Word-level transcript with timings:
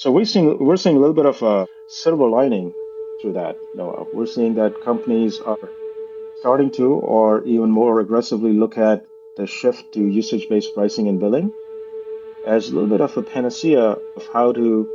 So 0.00 0.10
we're 0.10 0.24
seeing 0.24 0.56
we're 0.58 0.78
seeing 0.78 0.96
a 0.96 0.98
little 0.98 1.14
bit 1.14 1.26
of 1.26 1.42
a 1.42 1.68
silver 1.88 2.26
lining 2.26 2.72
through 3.20 3.34
that, 3.34 3.58
Noah. 3.74 4.06
We're 4.14 4.24
seeing 4.34 4.54
that 4.54 4.80
companies 4.82 5.38
are 5.40 5.58
starting 6.38 6.70
to, 6.78 6.86
or 6.94 7.44
even 7.44 7.70
more 7.70 8.00
aggressively, 8.00 8.54
look 8.54 8.78
at 8.78 9.04
the 9.36 9.46
shift 9.46 9.92
to 9.92 10.00
usage-based 10.00 10.72
pricing 10.74 11.06
and 11.08 11.20
billing 11.20 11.52
as 12.46 12.70
a 12.70 12.72
little 12.72 12.88
bit 12.88 13.02
of 13.02 13.14
a 13.18 13.22
panacea 13.22 13.98
of 14.16 14.26
how 14.32 14.52
to 14.52 14.88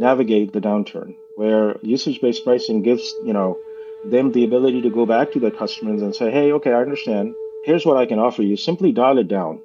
navigate 0.00 0.52
the 0.52 0.60
downturn, 0.60 1.14
where 1.36 1.78
usage-based 1.82 2.42
pricing 2.42 2.82
gives 2.82 3.14
you 3.24 3.32
know 3.32 3.58
them 4.04 4.32
the 4.32 4.42
ability 4.42 4.82
to 4.82 4.90
go 4.90 5.06
back 5.06 5.30
to 5.30 5.38
their 5.38 5.52
customers 5.62 6.02
and 6.02 6.16
say, 6.16 6.32
hey, 6.32 6.50
okay, 6.50 6.72
I 6.72 6.80
understand. 6.80 7.36
Here's 7.62 7.86
what 7.86 7.96
I 7.96 8.06
can 8.06 8.18
offer 8.18 8.42
you. 8.42 8.56
Simply 8.56 8.90
dial 8.90 9.18
it 9.18 9.28
down. 9.28 9.62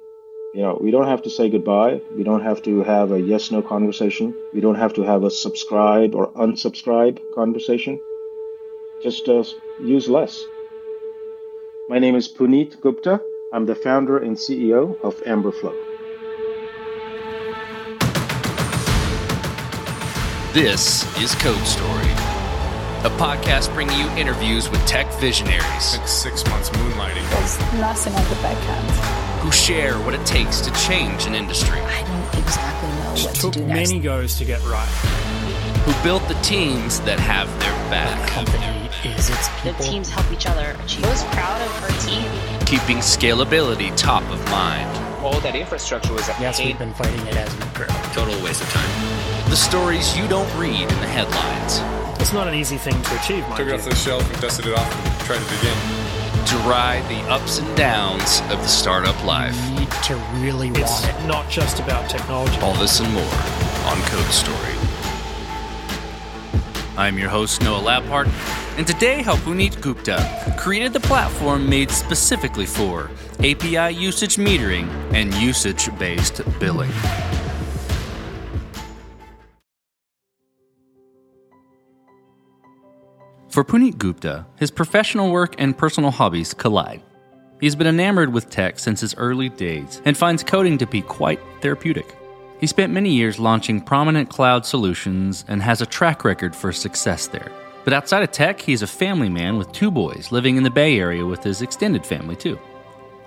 You 0.54 0.62
know, 0.62 0.78
we 0.80 0.92
don't 0.92 1.08
have 1.08 1.22
to 1.22 1.30
say 1.30 1.50
goodbye. 1.50 2.00
We 2.16 2.22
don't 2.22 2.42
have 2.42 2.62
to 2.62 2.84
have 2.84 3.10
a 3.10 3.20
yes 3.20 3.50
no 3.50 3.60
conversation. 3.60 4.32
We 4.52 4.60
don't 4.60 4.76
have 4.76 4.94
to 4.94 5.02
have 5.02 5.24
a 5.24 5.30
subscribe 5.30 6.14
or 6.14 6.30
unsubscribe 6.34 7.18
conversation. 7.34 8.00
Just 9.02 9.28
uh, 9.28 9.42
use 9.80 10.08
less. 10.08 10.44
My 11.88 11.98
name 11.98 12.14
is 12.14 12.28
Puneet 12.28 12.80
Gupta. 12.80 13.20
I'm 13.52 13.66
the 13.66 13.74
founder 13.74 14.18
and 14.18 14.36
CEO 14.36 14.96
of 15.02 15.16
Amberflo. 15.24 15.74
This 20.52 21.02
is 21.20 21.34
Code 21.34 21.66
Story, 21.66 22.12
a 23.02 23.10
podcast 23.18 23.74
bringing 23.74 23.98
you 23.98 24.08
interviews 24.10 24.70
with 24.70 24.86
tech 24.86 25.12
visionaries. 25.14 25.82
Spent 25.82 26.08
six 26.08 26.46
months 26.48 26.70
moonlighting. 26.70 27.28
There's 27.30 27.58
nothing 27.80 28.14
I 28.14 28.24
could 28.28 28.40
backhand. 28.40 29.23
Who 29.44 29.52
share 29.52 29.98
what 30.00 30.14
it 30.14 30.24
takes 30.24 30.60
to 30.62 30.72
change 30.72 31.26
an 31.26 31.34
industry. 31.34 31.78
I 31.78 32.00
don't 32.02 32.42
exactly 32.42 32.88
know 32.88 33.24
what 33.26 33.34
took 33.34 33.52
to 33.52 33.58
do 33.60 33.66
next. 33.66 33.90
many 33.90 34.00
goes 34.00 34.38
to 34.38 34.44
get 34.46 34.62
right. 34.64 34.88
Who 35.84 35.92
built 36.02 36.26
the 36.28 36.34
teams 36.42 37.00
that 37.00 37.20
have 37.20 37.48
their 37.60 37.72
back. 37.92 38.26
Company 38.30 38.88
is 39.04 39.28
its 39.28 39.48
people. 39.60 39.72
The 39.84 39.90
teams 39.90 40.08
help 40.08 40.32
each 40.32 40.46
other 40.46 40.74
achieve. 40.82 41.04
I 41.04 41.10
was 41.10 41.22
proud 41.24 41.60
of 41.60 41.70
her 41.84 41.92
team. 42.08 42.24
Keeping 42.64 42.98
scalability 42.98 43.94
top 43.96 44.22
of 44.32 44.40
mind. 44.50 44.88
all 45.22 45.38
that 45.40 45.54
infrastructure 45.54 46.12
was 46.14 46.26
a 46.28 46.36
Yes, 46.40 46.56
pain. 46.58 46.68
we've 46.68 46.78
been 46.78 46.94
fighting 46.94 47.26
it 47.26 47.36
as 47.36 47.52
we 47.54 47.64
grow. 47.74 47.86
Total 48.14 48.34
waste 48.42 48.62
of 48.62 48.70
time. 48.70 49.50
The 49.50 49.56
stories 49.56 50.16
you 50.16 50.26
don't 50.28 50.48
read 50.56 50.80
in 50.80 51.00
the 51.04 51.10
headlines. 51.12 51.80
It's 52.20 52.32
not 52.32 52.48
an 52.48 52.54
easy 52.54 52.78
thing 52.78 52.96
to 53.02 53.20
achieve, 53.20 53.42
mind 53.48 53.56
Took 53.58 53.68
it 53.68 53.74
off 53.74 53.84
the 53.84 53.94
shelf 53.94 54.24
and 54.32 54.40
dusted 54.40 54.66
it 54.66 54.74
off 54.74 54.88
and 54.88 55.20
tried 55.26 55.40
it 55.42 55.60
again. 55.60 56.03
To 56.46 56.56
ride 56.68 57.02
the 57.08 57.20
ups 57.32 57.58
and 57.58 57.76
downs 57.76 58.40
of 58.42 58.58
the 58.58 58.66
startup 58.68 59.22
life. 59.24 59.56
You 59.70 59.80
need 59.80 59.90
to 60.04 60.14
really 60.36 60.68
It's 60.68 61.02
want 61.02 61.08
it. 61.08 61.26
not 61.26 61.50
just 61.50 61.80
about 61.80 62.08
technology. 62.08 62.56
All 62.60 62.74
this 62.74 63.00
and 63.00 63.12
more 63.12 63.22
on 63.86 64.00
Code 64.02 64.30
Story. 64.30 64.74
I'm 66.96 67.18
your 67.18 67.28
host, 67.30 67.62
Noah 67.62 67.80
Labhart, 67.80 68.28
and 68.78 68.86
today 68.86 69.22
how 69.22 69.36
Puneet 69.36 69.80
Gupta 69.80 70.54
created 70.58 70.92
the 70.92 71.00
platform 71.00 71.68
made 71.68 71.90
specifically 71.90 72.66
for 72.66 73.10
API 73.40 73.90
usage 73.94 74.36
metering 74.36 74.86
and 75.12 75.34
usage 75.34 75.88
based 75.98 76.42
billing. 76.60 76.92
For 83.54 83.62
Puneet 83.62 83.98
Gupta, 83.98 84.46
his 84.56 84.72
professional 84.72 85.30
work 85.30 85.54
and 85.58 85.78
personal 85.78 86.10
hobbies 86.10 86.52
collide. 86.52 87.00
He's 87.60 87.76
been 87.76 87.86
enamored 87.86 88.32
with 88.32 88.50
tech 88.50 88.80
since 88.80 89.00
his 89.00 89.14
early 89.14 89.48
days 89.48 90.02
and 90.04 90.16
finds 90.16 90.42
coding 90.42 90.76
to 90.78 90.88
be 90.88 91.02
quite 91.02 91.38
therapeutic. 91.60 92.16
He 92.58 92.66
spent 92.66 92.92
many 92.92 93.12
years 93.12 93.38
launching 93.38 93.80
prominent 93.80 94.28
cloud 94.28 94.66
solutions 94.66 95.44
and 95.46 95.62
has 95.62 95.80
a 95.80 95.86
track 95.86 96.24
record 96.24 96.56
for 96.56 96.72
success 96.72 97.28
there. 97.28 97.52
But 97.84 97.92
outside 97.92 98.24
of 98.24 98.32
tech, 98.32 98.60
he's 98.60 98.82
a 98.82 98.88
family 98.88 99.28
man 99.28 99.56
with 99.56 99.70
two 99.70 99.92
boys 99.92 100.32
living 100.32 100.56
in 100.56 100.64
the 100.64 100.68
Bay 100.68 100.98
Area 100.98 101.24
with 101.24 101.44
his 101.44 101.62
extended 101.62 102.04
family, 102.04 102.34
too. 102.34 102.58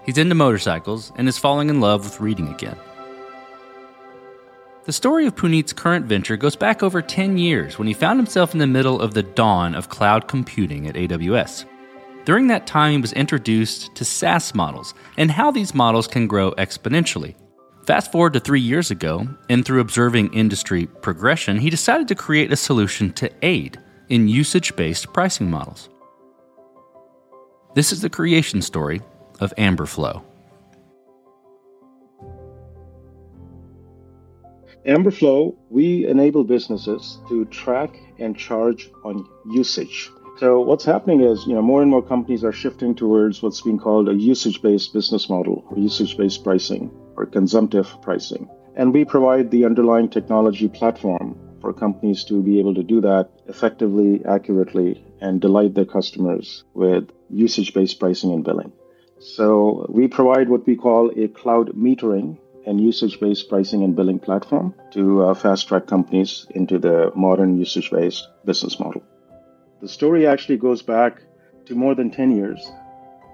He's 0.05 0.17
into 0.17 0.35
motorcycles 0.35 1.13
and 1.15 1.29
is 1.29 1.38
falling 1.38 1.69
in 1.69 1.79
love 1.79 2.03
with 2.03 2.19
reading 2.19 2.49
again. 2.49 2.75
The 4.87 4.93
story 4.93 5.27
of 5.27 5.35
Puneet's 5.35 5.73
current 5.73 6.05
venture 6.05 6.37
goes 6.37 6.55
back 6.55 6.81
over 6.81 7.01
10 7.01 7.37
years 7.37 7.77
when 7.77 7.89
he 7.89 7.93
found 7.93 8.19
himself 8.19 8.53
in 8.53 8.59
the 8.59 8.65
middle 8.65 9.01
of 9.01 9.13
the 9.13 9.21
dawn 9.21 9.75
of 9.75 9.89
cloud 9.89 10.29
computing 10.29 10.87
at 10.87 10.95
AWS. 10.95 11.65
During 12.23 12.47
that 12.47 12.65
time, 12.65 12.93
he 12.93 12.97
was 13.01 13.11
introduced 13.11 13.93
to 13.95 14.05
SaaS 14.05 14.55
models 14.55 14.93
and 15.17 15.29
how 15.29 15.51
these 15.51 15.75
models 15.75 16.07
can 16.07 16.25
grow 16.25 16.53
exponentially. 16.53 17.35
Fast 17.85 18.13
forward 18.13 18.31
to 18.31 18.39
three 18.39 18.61
years 18.61 18.89
ago, 18.89 19.27
and 19.49 19.65
through 19.65 19.81
observing 19.81 20.33
industry 20.33 20.85
progression, 20.85 21.57
he 21.57 21.69
decided 21.69 22.07
to 22.07 22.15
create 22.15 22.53
a 22.53 22.55
solution 22.55 23.11
to 23.11 23.29
aid 23.41 23.77
in 24.07 24.29
usage 24.29 24.73
based 24.77 25.11
pricing 25.11 25.51
models. 25.51 25.89
This 27.75 27.91
is 27.91 27.99
the 27.99 28.09
creation 28.09 28.61
story 28.61 29.01
of 29.41 29.53
Amberflo. 29.57 30.23
Amberflo, 34.87 35.53
we 35.69 36.07
enable 36.07 36.45
businesses 36.45 37.19
to 37.27 37.43
track 37.45 37.99
and 38.19 38.37
charge 38.37 38.89
on 39.03 39.27
usage. 39.51 40.09
So 40.37 40.61
what's 40.61 40.85
happening 40.85 41.19
is, 41.19 41.45
you 41.45 41.55
know, 41.55 41.61
more 41.61 41.81
and 41.81 41.91
more 41.91 42.01
companies 42.01 42.41
are 42.45 42.53
shifting 42.53 42.95
towards 42.95 43.41
what's 43.41 43.59
being 43.59 43.79
called 43.79 44.07
a 44.07 44.13
usage-based 44.13 44.93
business 44.93 45.29
model 45.29 45.65
or 45.69 45.77
usage-based 45.77 46.41
pricing 46.41 46.89
or 47.17 47.25
consumptive 47.25 48.01
pricing. 48.01 48.47
And 48.77 48.93
we 48.93 49.03
provide 49.03 49.51
the 49.51 49.65
underlying 49.65 50.07
technology 50.07 50.69
platform 50.69 51.37
for 51.59 51.73
companies 51.73 52.23
to 52.25 52.41
be 52.41 52.57
able 52.59 52.75
to 52.75 52.83
do 52.83 53.01
that 53.01 53.29
effectively, 53.47 54.23
accurately, 54.23 55.03
and 55.19 55.41
delight 55.41 55.73
their 55.73 55.83
customers 55.83 56.63
with 56.73 57.09
usage-based 57.29 57.99
pricing 57.99 58.31
and 58.31 58.45
billing. 58.45 58.71
So 59.19 59.85
we 59.89 60.07
provide 60.07 60.47
what 60.47 60.65
we 60.65 60.77
call 60.77 61.11
a 61.17 61.27
cloud 61.27 61.71
metering 61.75 62.37
and 62.67 62.81
usage-based 62.81 63.47
pricing 63.50 63.83
and 63.83 63.95
billing 63.95 64.19
platform 64.19 64.75
to 64.91 65.23
uh, 65.23 65.33
fast-track 65.33 65.88
companies 65.88 66.45
into 66.51 66.78
the 66.78 67.11
modern 67.16 67.57
usage-based 67.57 68.28
business 68.45 68.79
model. 68.79 69.01
The 69.81 69.88
story 69.88 70.28
actually 70.28 70.57
goes 70.57 70.81
back 70.81 71.22
to 71.66 71.75
more 71.75 71.95
than 71.95 72.11
10 72.11 72.35
years. 72.35 72.69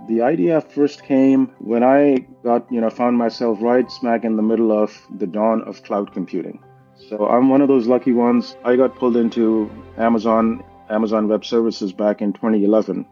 The 0.07 0.21
idea 0.21 0.61
first 0.61 1.03
came 1.03 1.47
when 1.59 1.83
I 1.83 2.27
got, 2.43 2.71
you 2.71 2.79
know, 2.79 2.89
found 2.89 3.17
myself 3.17 3.57
right 3.61 3.89
smack 3.89 4.23
in 4.23 4.35
the 4.35 4.43
middle 4.43 4.71
of 4.71 4.95
the 5.17 5.27
dawn 5.27 5.63
of 5.63 5.81
cloud 5.83 6.13
computing. 6.13 6.63
So 7.09 7.27
I'm 7.27 7.49
one 7.49 7.61
of 7.61 7.67
those 7.67 7.87
lucky 7.87 8.11
ones. 8.11 8.55
I 8.63 8.75
got 8.75 8.95
pulled 8.95 9.17
into 9.17 9.71
Amazon, 9.97 10.63
Amazon 10.89 11.27
Web 11.27 11.43
Services 11.43 11.91
back 11.91 12.21
in 12.21 12.33
2011. 12.33 13.05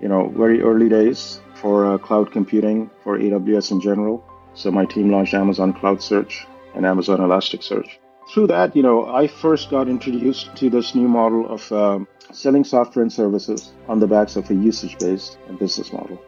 You 0.00 0.08
know, 0.08 0.28
very 0.28 0.62
early 0.62 0.88
days 0.88 1.40
for 1.54 1.86
uh, 1.86 1.98
cloud 1.98 2.30
computing 2.32 2.90
for 3.02 3.18
AWS 3.18 3.72
in 3.72 3.80
general. 3.80 4.24
So 4.56 4.70
my 4.70 4.86
team 4.86 5.10
launched 5.10 5.34
Amazon 5.34 5.74
CloudSearch 5.74 6.46
and 6.74 6.86
Amazon 6.86 7.18
Elasticsearch. 7.18 7.98
Through 8.32 8.48
that, 8.48 8.74
you 8.74 8.82
know, 8.82 9.06
I 9.06 9.28
first 9.28 9.70
got 9.70 9.86
introduced 9.86 10.56
to 10.56 10.70
this 10.70 10.94
new 10.94 11.06
model 11.06 11.46
of 11.48 11.70
um, 11.70 12.08
selling 12.32 12.64
software 12.64 13.02
and 13.02 13.12
services 13.12 13.72
on 13.86 14.00
the 14.00 14.06
backs 14.06 14.34
of 14.34 14.50
a 14.50 14.54
usage-based 14.54 15.38
business 15.58 15.92
model. 15.92 16.18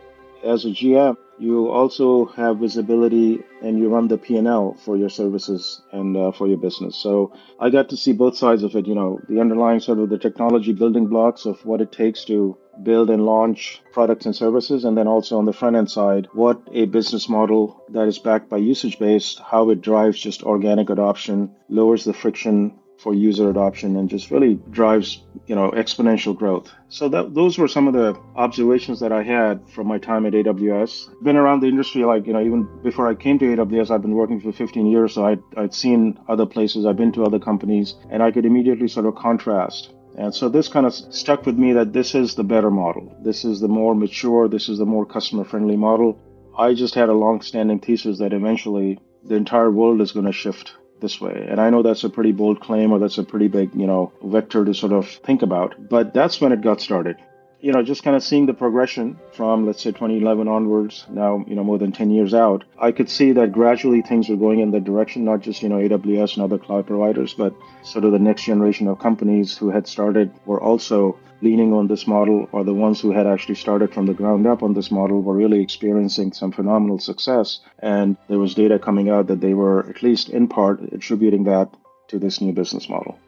As 0.44 0.65
a 0.65 0.69
GM, 0.69 1.16
you 1.38 1.69
also 1.69 2.26
have 2.26 2.59
visibility 2.59 3.41
and 3.62 3.78
you 3.78 3.88
run 3.88 4.09
the 4.09 4.19
P&L 4.19 4.76
for 4.84 4.97
your 4.97 5.09
services 5.09 5.82
and 5.93 6.16
uh, 6.16 6.32
for 6.32 6.47
your 6.47 6.59
business. 6.59 6.97
So 6.97 7.32
I 7.59 7.71
got 7.71 7.88
to 7.91 7.97
see 7.97 8.12
both 8.12 8.37
sides 8.37 8.62
of 8.62 8.75
it, 8.76 8.87
you 8.87 8.94
know, 8.94 9.21
the 9.28 9.41
underlying 9.41 9.81
sort 9.81 9.99
of 9.99 10.10
the 10.10 10.19
technology 10.19 10.72
building 10.72 11.06
blocks 11.06 11.44
of 11.44 11.65
what 11.65 11.81
it 11.81 11.93
takes 11.93 12.25
to 12.26 12.56
build 12.82 13.10
and 13.10 13.25
launch 13.25 13.82
products 13.93 14.26
and 14.26 14.34
services. 14.34 14.84
And 14.84 14.97
then 14.97 15.09
also 15.09 15.38
on 15.38 15.44
the 15.44 15.53
front 15.53 15.76
end 15.76 15.91
side, 15.91 16.28
what 16.32 16.60
a 16.72 16.87
business 16.87 17.28
model 17.28 17.82
that 17.91 18.06
is 18.06 18.19
backed 18.19 18.49
by 18.49 18.59
usage 18.59 18.99
based, 18.99 19.41
how 19.41 19.70
it 19.70 19.81
drives 19.81 20.20
just 20.20 20.43
organic 20.43 20.91
adoption, 20.91 21.55
lowers 21.69 22.05
the 22.05 22.15
friction 22.15 22.78
for 22.98 23.14
user 23.14 23.49
adoption 23.49 23.96
and 23.96 24.11
just 24.11 24.31
really 24.31 24.55
drives 24.70 25.22
you 25.46 25.55
know 25.55 25.70
exponential 25.70 26.37
growth. 26.37 26.72
So 26.88 27.08
that 27.08 27.34
those 27.34 27.56
were 27.56 27.69
some 27.69 27.87
of 27.87 27.94
the 27.94 28.19
observations 28.34 29.00
that 29.00 29.12
i 29.12 29.22
had 29.22 29.69
from 29.69 29.87
my 29.87 29.99
time 29.99 30.26
at 30.26 30.32
aws 30.32 30.93
been 31.22 31.37
around 31.37 31.61
the 31.61 31.69
industry 31.69 32.05
like 32.05 32.26
you 32.26 32.32
know 32.32 32.43
even 32.43 32.69
before 32.82 33.08
i 33.08 33.14
came 33.14 33.38
to 33.38 33.44
aws 33.44 33.90
i've 33.90 34.02
been 34.02 34.14
working 34.14 34.40
for 34.40 34.52
15 34.52 34.87
years 34.87 35.14
so 35.14 35.25
I'd, 35.25 35.43
I'd 35.56 35.75
seen 35.75 36.19
other 36.28 36.46
places 36.46 36.87
i've 36.87 36.96
been 36.96 37.12
to 37.12 37.25
other 37.25 37.38
companies 37.38 37.94
and 38.11 38.22
i 38.22 38.31
could 38.31 38.44
immediately 38.44 38.88
sort 38.88 39.06
of 39.06 39.14
contrast. 39.14 39.93
And 40.17 40.34
so 40.34 40.49
this 40.49 40.67
kind 40.67 40.84
of 40.84 40.93
stuck 40.93 41.46
with 41.46 41.56
me 41.56 41.75
that 41.75 41.93
this 41.93 42.17
is 42.17 42.34
the 42.34 42.43
better 42.43 42.72
model. 42.72 43.17
This 43.22 43.44
is 43.44 43.61
the 43.61 43.69
more 43.69 43.94
mature 43.94 44.49
this 44.49 44.69
is 44.69 44.78
the 44.78 44.87
more 44.87 45.06
customer 45.06 45.44
friendly 45.44 45.76
model. 45.76 46.19
I 46.58 46.75
just 46.75 46.96
had 46.96 47.08
a 47.08 47.12
long 47.25 47.40
standing 47.40 47.78
thesis 47.78 48.19
that 48.19 48.32
eventually 48.32 48.99
the 49.22 49.37
entire 49.37 49.70
world 49.70 50.00
is 50.00 50.11
going 50.11 50.26
to 50.26 50.32
shift 50.32 50.75
this 51.00 51.20
way. 51.20 51.46
And 51.48 51.60
I 51.60 51.70
know 51.70 51.82
that's 51.82 52.04
a 52.04 52.10
pretty 52.10 52.32
bold 52.32 52.60
claim 52.60 52.92
or 52.92 52.98
that's 52.98 53.18
a 53.18 53.24
pretty 53.24 53.48
big, 53.48 53.74
you 53.74 53.86
know, 53.86 54.12
vector 54.22 54.64
to 54.64 54.74
sort 54.74 54.92
of 54.92 55.08
think 55.08 55.42
about. 55.42 55.74
But 55.88 56.14
that's 56.14 56.40
when 56.40 56.52
it 56.52 56.60
got 56.60 56.80
started. 56.80 57.16
you 57.60 57.72
know, 57.72 57.82
just 57.82 58.04
kind 58.04 58.14
of 58.14 58.22
seeing 58.22 58.46
the 58.46 58.54
progression 58.54 59.18
from, 59.32 59.66
let's 59.66 59.82
say, 59.82 59.90
2011 59.90 60.46
onwards, 60.46 61.04
now, 61.10 61.44
you 61.48 61.56
know, 61.56 61.64
more 61.64 61.78
than 61.78 61.90
10 61.90 62.10
years 62.10 62.32
out, 62.32 62.64
I 62.80 62.92
could 62.92 63.10
see 63.10 63.32
that 63.32 63.52
gradually 63.52 64.00
things 64.02 64.28
were 64.28 64.36
going 64.36 64.60
in 64.60 64.70
that 64.70 64.84
direction, 64.84 65.24
not 65.24 65.40
just, 65.40 65.62
you 65.62 65.68
know, 65.68 65.76
AWS 65.76 66.34
and 66.34 66.44
other 66.44 66.58
cloud 66.58 66.86
providers, 66.86 67.34
but 67.34 67.54
sort 67.82 68.04
of 68.04 68.12
the 68.12 68.18
next 68.20 68.44
generation 68.44 68.86
of 68.86 69.00
companies 69.00 69.56
who 69.58 69.70
had 69.70 69.88
started 69.88 70.32
were 70.46 70.60
also 70.60 71.18
leaning 71.40 71.73
on 71.73 71.87
this 71.87 72.06
model, 72.06 72.49
or 72.52 72.64
the 72.64 72.75
ones 72.75 73.00
who 73.00 73.12
had 73.12 73.26
actually 73.26 73.55
started 73.55 73.94
from 73.94 74.06
the 74.06 74.14
ground 74.14 74.46
up 74.46 74.62
on 74.62 74.75
this 74.75 74.90
model 74.90 75.23
were 75.23 75.35
really 75.35 75.61
experiencing 75.61 76.32
some 76.32 76.52
phenomenal 76.52 76.99
success. 76.99 77.61
And 77.79 78.17
there 78.29 78.38
was 78.38 78.55
data 78.55 78.79
coming 78.79 79.08
out 79.08 79.29
that 79.29 79.40
they 79.40 79.55
were, 79.55 79.88
at 79.88 80.02
least 80.02 80.29
in 80.29 80.49
part, 80.49 80.81
attributing 80.93 81.44
that 81.44 81.69
to 82.08 82.19
this 82.19 82.40
new 82.40 82.52
business 82.52 82.88
model. 82.88 83.19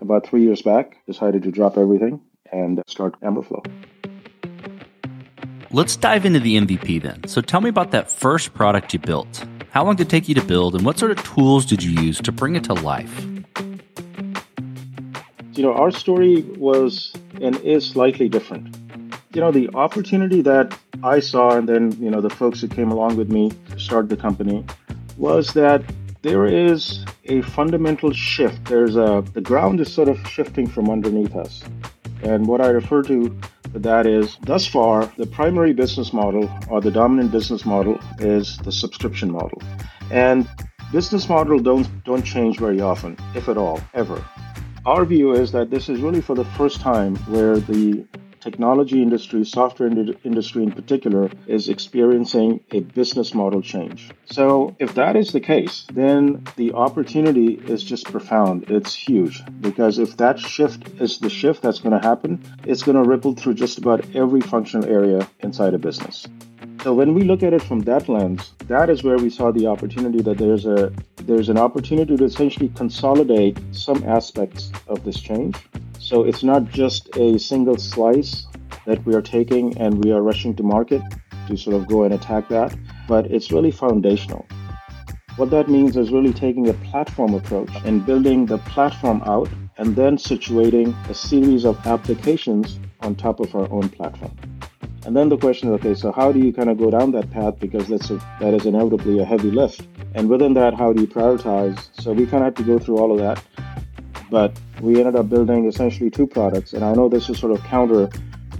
About 0.00 0.26
three 0.26 0.42
years 0.42 0.62
back, 0.62 0.98
decided 1.06 1.42
to 1.44 1.50
drop 1.50 1.78
everything 1.78 2.20
and 2.52 2.82
start 2.86 3.18
Amberflo. 3.20 3.64
Let's 5.70 5.96
dive 5.96 6.24
into 6.24 6.40
the 6.40 6.56
MVP 6.56 7.02
then. 7.02 7.26
So 7.26 7.40
tell 7.40 7.60
me 7.60 7.68
about 7.68 7.90
that 7.92 8.10
first 8.10 8.54
product 8.54 8.92
you 8.92 9.00
built. 9.00 9.44
How 9.70 9.84
long 9.84 9.96
did 9.96 10.06
it 10.06 10.10
take 10.10 10.28
you 10.28 10.34
to 10.36 10.44
build, 10.44 10.76
and 10.76 10.84
what 10.84 10.98
sort 10.98 11.10
of 11.10 11.24
tools 11.24 11.66
did 11.66 11.82
you 11.82 11.90
use 12.00 12.18
to 12.20 12.30
bring 12.30 12.54
it 12.54 12.64
to 12.64 12.74
life? 12.74 13.26
You 15.56 15.62
know, 15.62 15.72
our 15.72 15.92
story 15.92 16.42
was 16.58 17.12
and 17.40 17.54
is 17.60 17.86
slightly 17.86 18.28
different. 18.28 18.76
You 19.34 19.40
know, 19.40 19.52
the 19.52 19.70
opportunity 19.74 20.42
that 20.42 20.76
I 21.04 21.20
saw, 21.20 21.56
and 21.56 21.68
then, 21.68 21.92
you 22.02 22.10
know, 22.10 22.20
the 22.20 22.30
folks 22.30 22.60
who 22.60 22.66
came 22.66 22.90
along 22.90 23.16
with 23.16 23.30
me 23.30 23.52
to 23.70 23.78
start 23.78 24.08
the 24.08 24.16
company, 24.16 24.64
was 25.16 25.52
that 25.52 25.82
there 26.22 26.46
is 26.46 27.04
a 27.26 27.42
fundamental 27.42 28.12
shift. 28.12 28.64
There's 28.64 28.96
a, 28.96 29.24
the 29.32 29.40
ground 29.40 29.80
is 29.80 29.92
sort 29.92 30.08
of 30.08 30.18
shifting 30.26 30.66
from 30.66 30.90
underneath 30.90 31.36
us. 31.36 31.62
And 32.24 32.48
what 32.48 32.60
I 32.60 32.68
refer 32.68 33.02
to 33.04 33.38
that 33.74 34.06
is, 34.06 34.38
thus 34.42 34.66
far, 34.66 35.06
the 35.18 35.26
primary 35.26 35.72
business 35.72 36.12
model 36.12 36.50
or 36.68 36.80
the 36.80 36.90
dominant 36.90 37.30
business 37.30 37.64
model 37.64 38.00
is 38.18 38.56
the 38.58 38.72
subscription 38.72 39.30
model. 39.30 39.62
And 40.10 40.48
business 40.90 41.28
model 41.28 41.60
don't 41.60 41.86
don't 42.04 42.24
change 42.24 42.58
very 42.58 42.80
often, 42.80 43.16
if 43.34 43.48
at 43.48 43.56
all, 43.56 43.80
ever. 43.94 44.24
Our 44.86 45.06
view 45.06 45.32
is 45.32 45.52
that 45.52 45.70
this 45.70 45.88
is 45.88 46.02
really 46.02 46.20
for 46.20 46.34
the 46.34 46.44
first 46.44 46.82
time 46.82 47.16
where 47.24 47.58
the 47.58 48.04
technology 48.40 49.00
industry, 49.00 49.42
software 49.42 49.88
industry 49.88 50.62
in 50.62 50.72
particular, 50.72 51.30
is 51.46 51.70
experiencing 51.70 52.60
a 52.70 52.80
business 52.80 53.32
model 53.32 53.62
change. 53.62 54.10
So, 54.26 54.76
if 54.78 54.94
that 54.96 55.16
is 55.16 55.32
the 55.32 55.40
case, 55.40 55.86
then 55.90 56.44
the 56.56 56.74
opportunity 56.74 57.54
is 57.54 57.82
just 57.82 58.04
profound. 58.12 58.70
It's 58.70 58.94
huge 58.94 59.42
because 59.62 59.98
if 59.98 60.18
that 60.18 60.38
shift 60.38 61.00
is 61.00 61.18
the 61.18 61.30
shift 61.30 61.62
that's 61.62 61.78
going 61.78 61.98
to 61.98 62.06
happen, 62.06 62.42
it's 62.64 62.82
going 62.82 63.02
to 63.02 63.08
ripple 63.08 63.34
through 63.34 63.54
just 63.54 63.78
about 63.78 64.04
every 64.14 64.42
functional 64.42 64.86
area 64.86 65.26
inside 65.40 65.72
a 65.72 65.78
business. 65.78 66.26
So 66.84 66.92
when 66.92 67.14
we 67.14 67.22
look 67.22 67.42
at 67.42 67.52
it 67.52 67.62
from 67.62 67.80
that 67.80 68.08
lens, 68.08 68.52
that 68.68 68.90
is 68.90 69.02
where 69.02 69.16
we 69.16 69.30
saw 69.30 69.50
the 69.50 69.66
opportunity 69.66 70.20
that 70.20 70.38
there's 70.38 70.66
a 70.66 70.92
there's 71.16 71.48
an 71.48 71.58
opportunity 71.58 72.16
to 72.16 72.24
essentially 72.24 72.68
consolidate 72.76 73.58
some 73.72 74.04
aspects 74.04 74.70
of 74.86 75.02
this 75.02 75.18
change 75.18 75.56
so 76.04 76.22
it's 76.22 76.42
not 76.42 76.68
just 76.68 77.08
a 77.16 77.38
single 77.38 77.78
slice 77.78 78.46
that 78.84 79.02
we 79.06 79.14
are 79.14 79.22
taking 79.22 79.74
and 79.78 80.04
we 80.04 80.12
are 80.12 80.20
rushing 80.20 80.54
to 80.56 80.62
market 80.62 81.00
to 81.48 81.56
sort 81.56 81.74
of 81.74 81.88
go 81.88 82.04
and 82.04 82.12
attack 82.12 82.46
that, 82.50 82.76
but 83.08 83.24
it's 83.30 83.50
really 83.50 83.70
foundational. 83.70 84.44
What 85.36 85.50
that 85.52 85.70
means 85.70 85.96
is 85.96 86.12
really 86.12 86.34
taking 86.34 86.68
a 86.68 86.74
platform 86.74 87.32
approach 87.32 87.70
and 87.86 88.04
building 88.04 88.44
the 88.44 88.58
platform 88.58 89.22
out 89.24 89.48
and 89.78 89.96
then 89.96 90.18
situating 90.18 90.94
a 91.08 91.14
series 91.14 91.64
of 91.64 91.86
applications 91.86 92.78
on 93.00 93.14
top 93.14 93.40
of 93.40 93.54
our 93.54 93.72
own 93.72 93.88
platform. 93.88 94.36
And 95.06 95.16
then 95.16 95.28
the 95.28 95.36
question 95.36 95.68
is, 95.68 95.74
okay, 95.80 95.94
so 95.94 96.12
how 96.12 96.32
do 96.32 96.38
you 96.38 96.52
kind 96.52 96.70
of 96.70 96.78
go 96.78 96.90
down 96.90 97.12
that 97.12 97.30
path? 97.30 97.58
Because 97.60 97.88
that's 97.88 98.10
a, 98.10 98.16
that 98.40 98.54
is 98.54 98.66
inevitably 98.66 99.18
a 99.18 99.24
heavy 99.24 99.50
lift. 99.50 99.86
And 100.14 100.28
within 100.28 100.54
that, 100.54 100.74
how 100.74 100.92
do 100.92 101.00
you 101.00 101.06
prioritize? 101.06 101.88
So 102.00 102.12
we 102.12 102.26
kind 102.26 102.42
of 102.42 102.54
had 102.54 102.56
to 102.56 102.62
go 102.62 102.78
through 102.78 102.98
all 102.98 103.12
of 103.12 103.18
that 103.18 103.42
but 104.30 104.58
we 104.80 104.98
ended 104.98 105.14
up 105.14 105.28
building 105.28 105.66
essentially 105.66 106.10
two 106.10 106.26
products. 106.26 106.72
And 106.72 106.84
I 106.84 106.92
know 106.92 107.08
this 107.08 107.28
is 107.30 107.38
sort 107.38 107.52
of 107.52 107.62
counter 107.64 108.08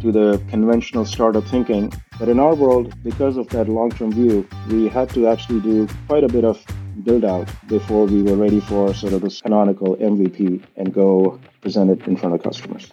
to 0.01 0.13
the 0.13 0.41
conventional 0.49 1.05
startup 1.05 1.45
thinking, 1.45 1.93
but 2.19 2.29
in 2.29 2.39
our 2.39 2.55
world, 2.55 2.95
because 3.03 3.37
of 3.37 3.49
that 3.49 3.69
long 3.69 3.91
term 3.91 4.13
view, 4.13 4.47
we 4.69 4.89
had 4.89 5.09
to 5.11 5.27
actually 5.27 5.61
do 5.61 5.89
quite 6.07 6.23
a 6.25 6.29
bit 6.29 6.45
of 6.45 6.65
build 7.05 7.25
out 7.25 7.49
before 7.69 8.07
we 8.07 8.23
were 8.23 8.37
ready 8.37 8.61
for 8.61 8.95
sort 8.95 9.13
of 9.13 9.23
this 9.23 9.41
canonical 9.41 9.97
MVP 9.97 10.63
and 10.77 10.93
go 10.93 11.39
present 11.61 11.91
it 11.91 12.07
in 12.07 12.17
front 12.17 12.35
of 12.35 12.43
customers. 12.43 12.91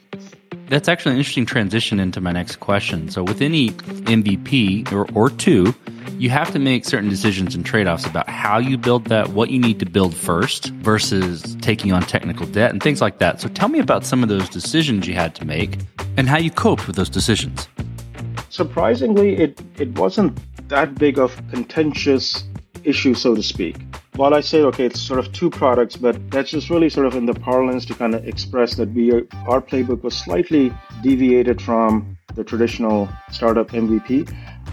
That's 0.68 0.88
actually 0.88 1.14
an 1.14 1.18
interesting 1.18 1.46
transition 1.46 2.00
into 2.00 2.22
my 2.22 2.32
next 2.32 2.62
question. 2.62 3.10
So, 3.10 3.24
with 3.24 3.42
any 3.42 3.72
MVP 3.72 4.90
or, 4.94 5.06
or 5.14 5.30
two, 5.30 5.76
you 6.18 6.30
have 6.30 6.52
to 6.52 6.60
make 6.60 6.86
certain 6.86 7.10
decisions 7.10 7.56
and 7.56 7.66
trade 7.66 7.88
offs 7.88 8.06
about 8.06 8.30
how 8.30 8.58
you 8.58 8.78
build 8.78 9.06
that, 9.06 9.30
what 9.30 9.50
you 9.50 9.60
need 9.60 9.80
to 9.80 9.86
build 9.86 10.16
first 10.16 10.68
versus 10.68 11.58
taking 11.62 11.92
on 11.92 12.04
technical 12.04 12.46
debt 12.46 12.72
and 12.72 12.82
things 12.82 13.02
like 13.02 13.18
that. 13.20 13.42
So 13.42 13.50
tell 13.50 13.68
me 13.68 13.80
about 13.80 14.06
some 14.06 14.24
of 14.24 14.30
those 14.30 14.48
decisions 14.48 15.08
you 15.08 15.14
had 15.14 15.36
to 15.36 15.46
make 15.46 15.78
and 16.16 16.30
how 16.30 16.38
you 16.38 16.52
coped 16.52 16.88
with 16.88 16.96
those 16.96 17.10
decisions. 17.10 17.68
Surprisingly, 18.50 19.38
it, 19.38 19.62
it 19.78 19.98
wasn't 19.98 20.40
that 20.70 20.96
big 20.96 21.20
of 21.20 21.36
contentious 21.50 22.44
issue, 22.84 23.14
so 23.14 23.36
to 23.36 23.44
speak. 23.44 23.78
While 24.16 24.34
I 24.34 24.42
say, 24.42 24.62
okay, 24.64 24.86
it's 24.86 25.00
sort 25.00 25.20
of 25.20 25.32
two 25.32 25.50
products, 25.50 25.96
but 25.96 26.30
that's 26.30 26.52
just 26.52 26.70
really 26.70 26.90
sort 26.90 27.06
of 27.06 27.16
in 27.16 27.26
the 27.26 27.34
parlance 27.34 27.86
to 27.86 27.94
kind 27.94 28.14
of 28.14 28.28
express 28.28 28.76
that 28.76 28.92
we 28.92 29.12
our 29.12 29.62
playbook 29.62 30.04
was 30.04 30.16
slightly 30.16 30.74
deviated 31.02 31.62
from 31.62 32.18
the 32.36 32.44
traditional 32.44 33.10
startup 33.32 33.70
MVP 33.70 34.30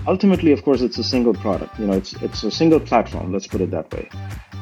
ultimately, 0.09 0.53
of 0.53 0.65
course, 0.65 0.81
it's 0.81 0.99
a 0.99 1.05
single 1.05 1.35
product. 1.35 1.79
You 1.79 1.87
know, 1.87 1.93
it's 1.93 2.13
it's 2.15 2.43
a 2.43 2.51
single 2.51 2.81
platform. 2.81 3.33
Let's 3.33 3.47
put 3.47 3.61
it 3.61 3.71
that 3.71 3.93
way. 3.93 4.09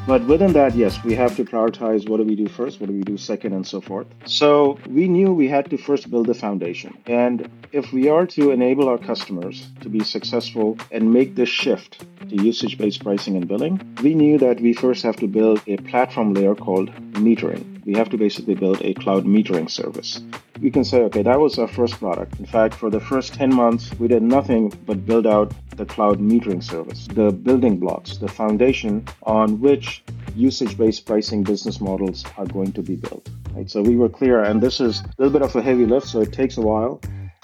But 0.07 0.25
within 0.27 0.53
that, 0.53 0.77
yes, 0.77 1.03
we 1.03 1.15
have 1.17 1.35
to 1.37 1.45
prioritize 1.45 2.09
what 2.09 2.19
do 2.19 2.25
we 2.25 2.37
do 2.37 2.49
first, 2.49 2.81
what 2.81 2.87
do 2.89 2.93
we 2.93 3.03
do 3.03 3.17
second, 3.17 3.53
and 3.55 3.67
so 3.67 3.81
forth. 3.81 4.07
So 4.25 4.79
we 4.89 5.09
knew 5.09 5.33
we 5.33 5.49
had 5.49 5.69
to 5.71 5.77
first 5.77 6.11
build 6.11 6.27
the 6.27 6.35
foundation. 6.35 6.97
And 7.07 7.51
if 7.73 7.93
we 7.93 8.09
are 8.09 8.25
to 8.37 8.53
enable 8.53 8.89
our 8.89 8.99
customers 8.99 9.67
to 9.81 9.89
be 9.89 10.05
successful 10.05 10.79
and 10.93 11.13
make 11.13 11.35
this 11.35 11.49
shift 11.49 12.05
to 12.29 12.37
usage 12.37 12.79
based 12.79 13.03
pricing 13.03 13.37
and 13.37 13.49
billing, 13.49 13.81
we 14.03 14.15
knew 14.15 14.39
that 14.39 14.61
we 14.61 14.75
first 14.75 15.03
have 15.03 15.17
to 15.17 15.27
build 15.27 15.61
a 15.67 15.77
platform 15.79 16.35
layer 16.35 16.55
called 16.55 16.93
metering 17.27 17.76
we 17.87 17.95
have 17.95 18.11
to 18.11 18.19
basically 18.19 18.57
build 18.57 18.83
a 18.83 18.93
cloud 18.95 19.25
metering 19.25 19.71
service. 19.71 20.21
We 20.61 20.73
can 20.73 20.85
say, 20.85 21.03
okay, 21.03 21.23
that 21.23 21.39
was 21.39 21.57
our 21.57 21.69
first 21.69 21.95
product. 21.95 22.39
In 22.41 22.45
fact, 22.47 22.75
for 22.75 22.91
the 22.91 22.99
first 22.99 23.33
10 23.35 23.55
months, 23.55 23.97
we 24.01 24.09
did 24.09 24.23
nothing 24.23 24.73
but 24.85 25.07
build 25.07 25.25
out 25.25 25.53
the 25.77 25.87
cloud 25.87 26.19
metering 26.19 26.63
service, 26.63 27.07
the 27.07 27.31
building 27.31 27.79
blocks, 27.79 28.17
the 28.17 28.27
foundation 28.27 29.07
on 29.23 29.61
which 29.61 30.03
usage 30.35 30.77
based 30.77 31.07
pricing 31.07 31.45
business 31.45 31.81
models 31.81 32.25
are 32.37 32.47
going 32.47 32.73
to 32.73 32.83
be 32.83 32.97
built. 32.97 33.29
Right? 33.55 33.71
So 33.71 33.83
we 33.83 33.97
were 33.97 34.09
clear, 34.09 34.43
and 34.43 34.61
this 34.61 34.81
is 34.81 35.01
a 35.01 35.05
little 35.19 35.33
bit 35.33 35.43
of 35.43 35.55
a 35.55 35.63
heavy 35.63 35.87
lift, 35.87 36.09
so 36.09 36.21
it 36.21 36.33
takes 36.33 36.57
a 36.57 36.63
while. 36.63 37.01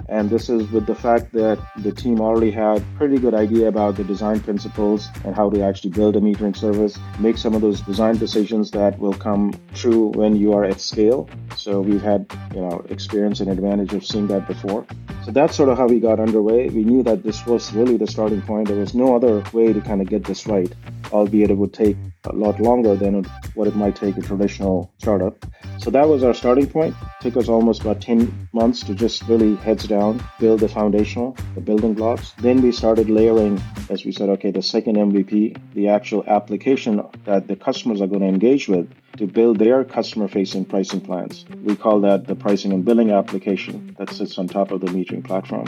And 0.08 0.28
this 0.28 0.48
is 0.48 0.70
with 0.70 0.86
the 0.86 0.94
fact 0.94 1.32
that 1.32 1.58
the 1.78 1.92
team 1.92 2.20
already 2.20 2.50
had 2.50 2.84
pretty 2.96 3.18
good 3.18 3.34
idea 3.34 3.68
about 3.68 3.96
the 3.96 4.04
design 4.04 4.40
principles 4.40 5.08
and 5.24 5.34
how 5.34 5.50
to 5.50 5.62
actually 5.62 5.90
build 5.90 6.16
a 6.16 6.20
metering 6.20 6.56
service, 6.56 6.98
make 7.18 7.38
some 7.38 7.54
of 7.54 7.60
those 7.60 7.80
design 7.80 8.16
decisions 8.16 8.70
that 8.72 8.98
will 8.98 9.14
come 9.14 9.54
true 9.74 10.08
when 10.08 10.36
you 10.36 10.52
are 10.52 10.64
at 10.64 10.80
scale. 10.80 11.28
So 11.56 11.80
we've 11.80 12.02
had, 12.02 12.26
you 12.54 12.60
know, 12.60 12.84
experience 12.90 13.40
and 13.40 13.50
advantage 13.50 13.92
of 13.94 14.04
seeing 14.04 14.26
that 14.28 14.46
before. 14.46 14.86
So 15.24 15.30
that's 15.30 15.56
sort 15.56 15.68
of 15.68 15.78
how 15.78 15.86
we 15.86 16.00
got 16.00 16.20
underway. 16.20 16.68
We 16.68 16.84
knew 16.84 17.02
that 17.04 17.22
this 17.22 17.46
was 17.46 17.72
really 17.72 17.96
the 17.96 18.06
starting 18.06 18.42
point. 18.42 18.68
There 18.68 18.76
was 18.76 18.94
no 18.94 19.14
other 19.14 19.42
way 19.52 19.72
to 19.72 19.80
kind 19.80 20.00
of 20.00 20.08
get 20.08 20.24
this 20.24 20.46
right, 20.46 20.72
albeit 21.12 21.50
it 21.50 21.56
would 21.56 21.72
take 21.72 21.96
a 22.24 22.32
lot 22.34 22.60
longer 22.60 22.94
than 22.94 23.24
what 23.54 23.66
it 23.66 23.74
might 23.74 23.96
take 23.96 24.16
a 24.16 24.22
traditional 24.22 24.90
startup. 24.98 25.44
So 25.78 25.90
that 25.90 26.08
was 26.08 26.22
our 26.22 26.34
starting 26.34 26.68
point. 26.68 26.94
It 27.02 27.22
took 27.22 27.36
us 27.36 27.48
almost 27.48 27.82
about 27.82 28.00
10 28.00 28.48
months 28.52 28.82
to 28.84 28.94
just 28.94 29.22
really 29.24 29.56
heads 29.56 29.86
down, 29.86 30.22
build 30.38 30.60
the 30.60 30.68
foundational, 30.68 31.36
the 31.54 31.60
building 31.60 31.94
blocks. 31.94 32.32
Then 32.38 32.62
we 32.62 32.70
started 32.72 33.10
layering, 33.10 33.60
as 33.90 34.04
we 34.04 34.12
said, 34.12 34.28
okay, 34.30 34.50
the 34.50 34.62
second 34.62 34.96
MVP, 34.96 35.56
the 35.74 35.88
actual 35.88 36.24
application 36.26 37.02
that 37.24 37.48
the 37.48 37.56
customers 37.56 38.00
are 38.00 38.06
going 38.06 38.20
to 38.20 38.28
engage 38.28 38.68
with 38.68 38.92
to 39.16 39.26
build 39.26 39.58
their 39.58 39.84
customer 39.84 40.28
facing 40.28 40.64
pricing 40.64 41.00
plans. 41.00 41.44
We 41.62 41.76
call 41.76 42.00
that 42.02 42.26
the 42.26 42.36
pricing 42.36 42.72
and 42.72 42.84
billing 42.84 43.10
application 43.10 43.94
that 43.98 44.10
sits 44.10 44.38
on 44.38 44.46
top 44.46 44.70
of 44.70 44.80
the 44.80 44.86
metering 44.86 45.24
platform. 45.24 45.66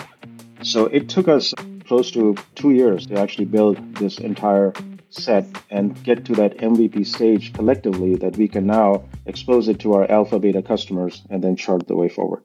So 0.63 0.87
it 0.87 1.09
took 1.09 1.29
us 1.29 1.53
close 1.87 2.11
to 2.13 2.37
two 2.55 2.71
years 2.71 3.07
to 3.09 3.19
actually 3.21 3.45
build 3.45 3.97
this 3.97 4.19
entire 4.19 4.73
set 5.15 5.47
and 5.71 6.03
get 6.05 6.25
to 6.27 6.35
that 6.35 6.59
MVP 6.59 7.07
stage 7.07 7.53
collectively 7.53 8.17
that 8.17 8.37
we 8.37 8.49
can 8.49 8.67
now 8.67 9.05
expose 9.27 9.69
it 9.69 9.79
to 9.81 9.95
our 9.95 10.11
alpha 10.11 10.39
beta 10.39 10.63
customers 10.63 11.23
and 11.31 11.43
then 11.43 11.57
chart 11.57 11.87
the 11.87 11.97
way 11.97 12.09
forward. 12.09 12.43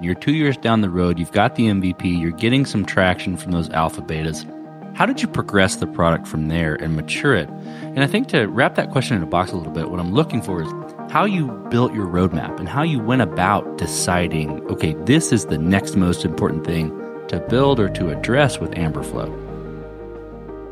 You're 0.00 0.14
two 0.14 0.34
years 0.34 0.56
down 0.56 0.80
the 0.80 0.90
road, 0.90 1.18
you've 1.18 1.32
got 1.32 1.54
the 1.54 1.66
MVP, 1.66 2.20
you're 2.20 2.32
getting 2.32 2.66
some 2.66 2.84
traction 2.84 3.36
from 3.36 3.52
those 3.52 3.70
alpha 3.70 4.02
betas. 4.02 4.50
How 4.96 5.06
did 5.06 5.20
you 5.22 5.28
progress 5.28 5.76
the 5.76 5.86
product 5.86 6.26
from 6.26 6.48
there 6.48 6.74
and 6.74 6.94
mature 6.94 7.34
it? 7.34 7.48
And 7.48 8.00
I 8.00 8.06
think 8.06 8.28
to 8.28 8.46
wrap 8.46 8.76
that 8.76 8.90
question 8.90 9.16
in 9.16 9.22
a 9.22 9.26
box 9.26 9.52
a 9.52 9.56
little 9.56 9.72
bit, 9.72 9.90
what 9.90 10.00
I'm 10.00 10.12
looking 10.12 10.40
for 10.40 10.62
is 10.62 10.68
how 11.10 11.24
you 11.24 11.48
built 11.70 11.92
your 11.94 12.06
roadmap 12.06 12.58
and 12.58 12.68
how 12.68 12.82
you 12.82 13.00
went 13.00 13.22
about 13.22 13.78
deciding, 13.78 14.64
okay, 14.70 14.94
this 15.04 15.32
is 15.32 15.46
the 15.46 15.58
next 15.58 15.96
most 15.96 16.24
important 16.24 16.64
thing 16.64 16.90
to 17.28 17.40
build 17.48 17.80
or 17.80 17.88
to 17.88 18.10
address 18.10 18.58
with 18.58 18.70
Amberflo. 18.72 19.43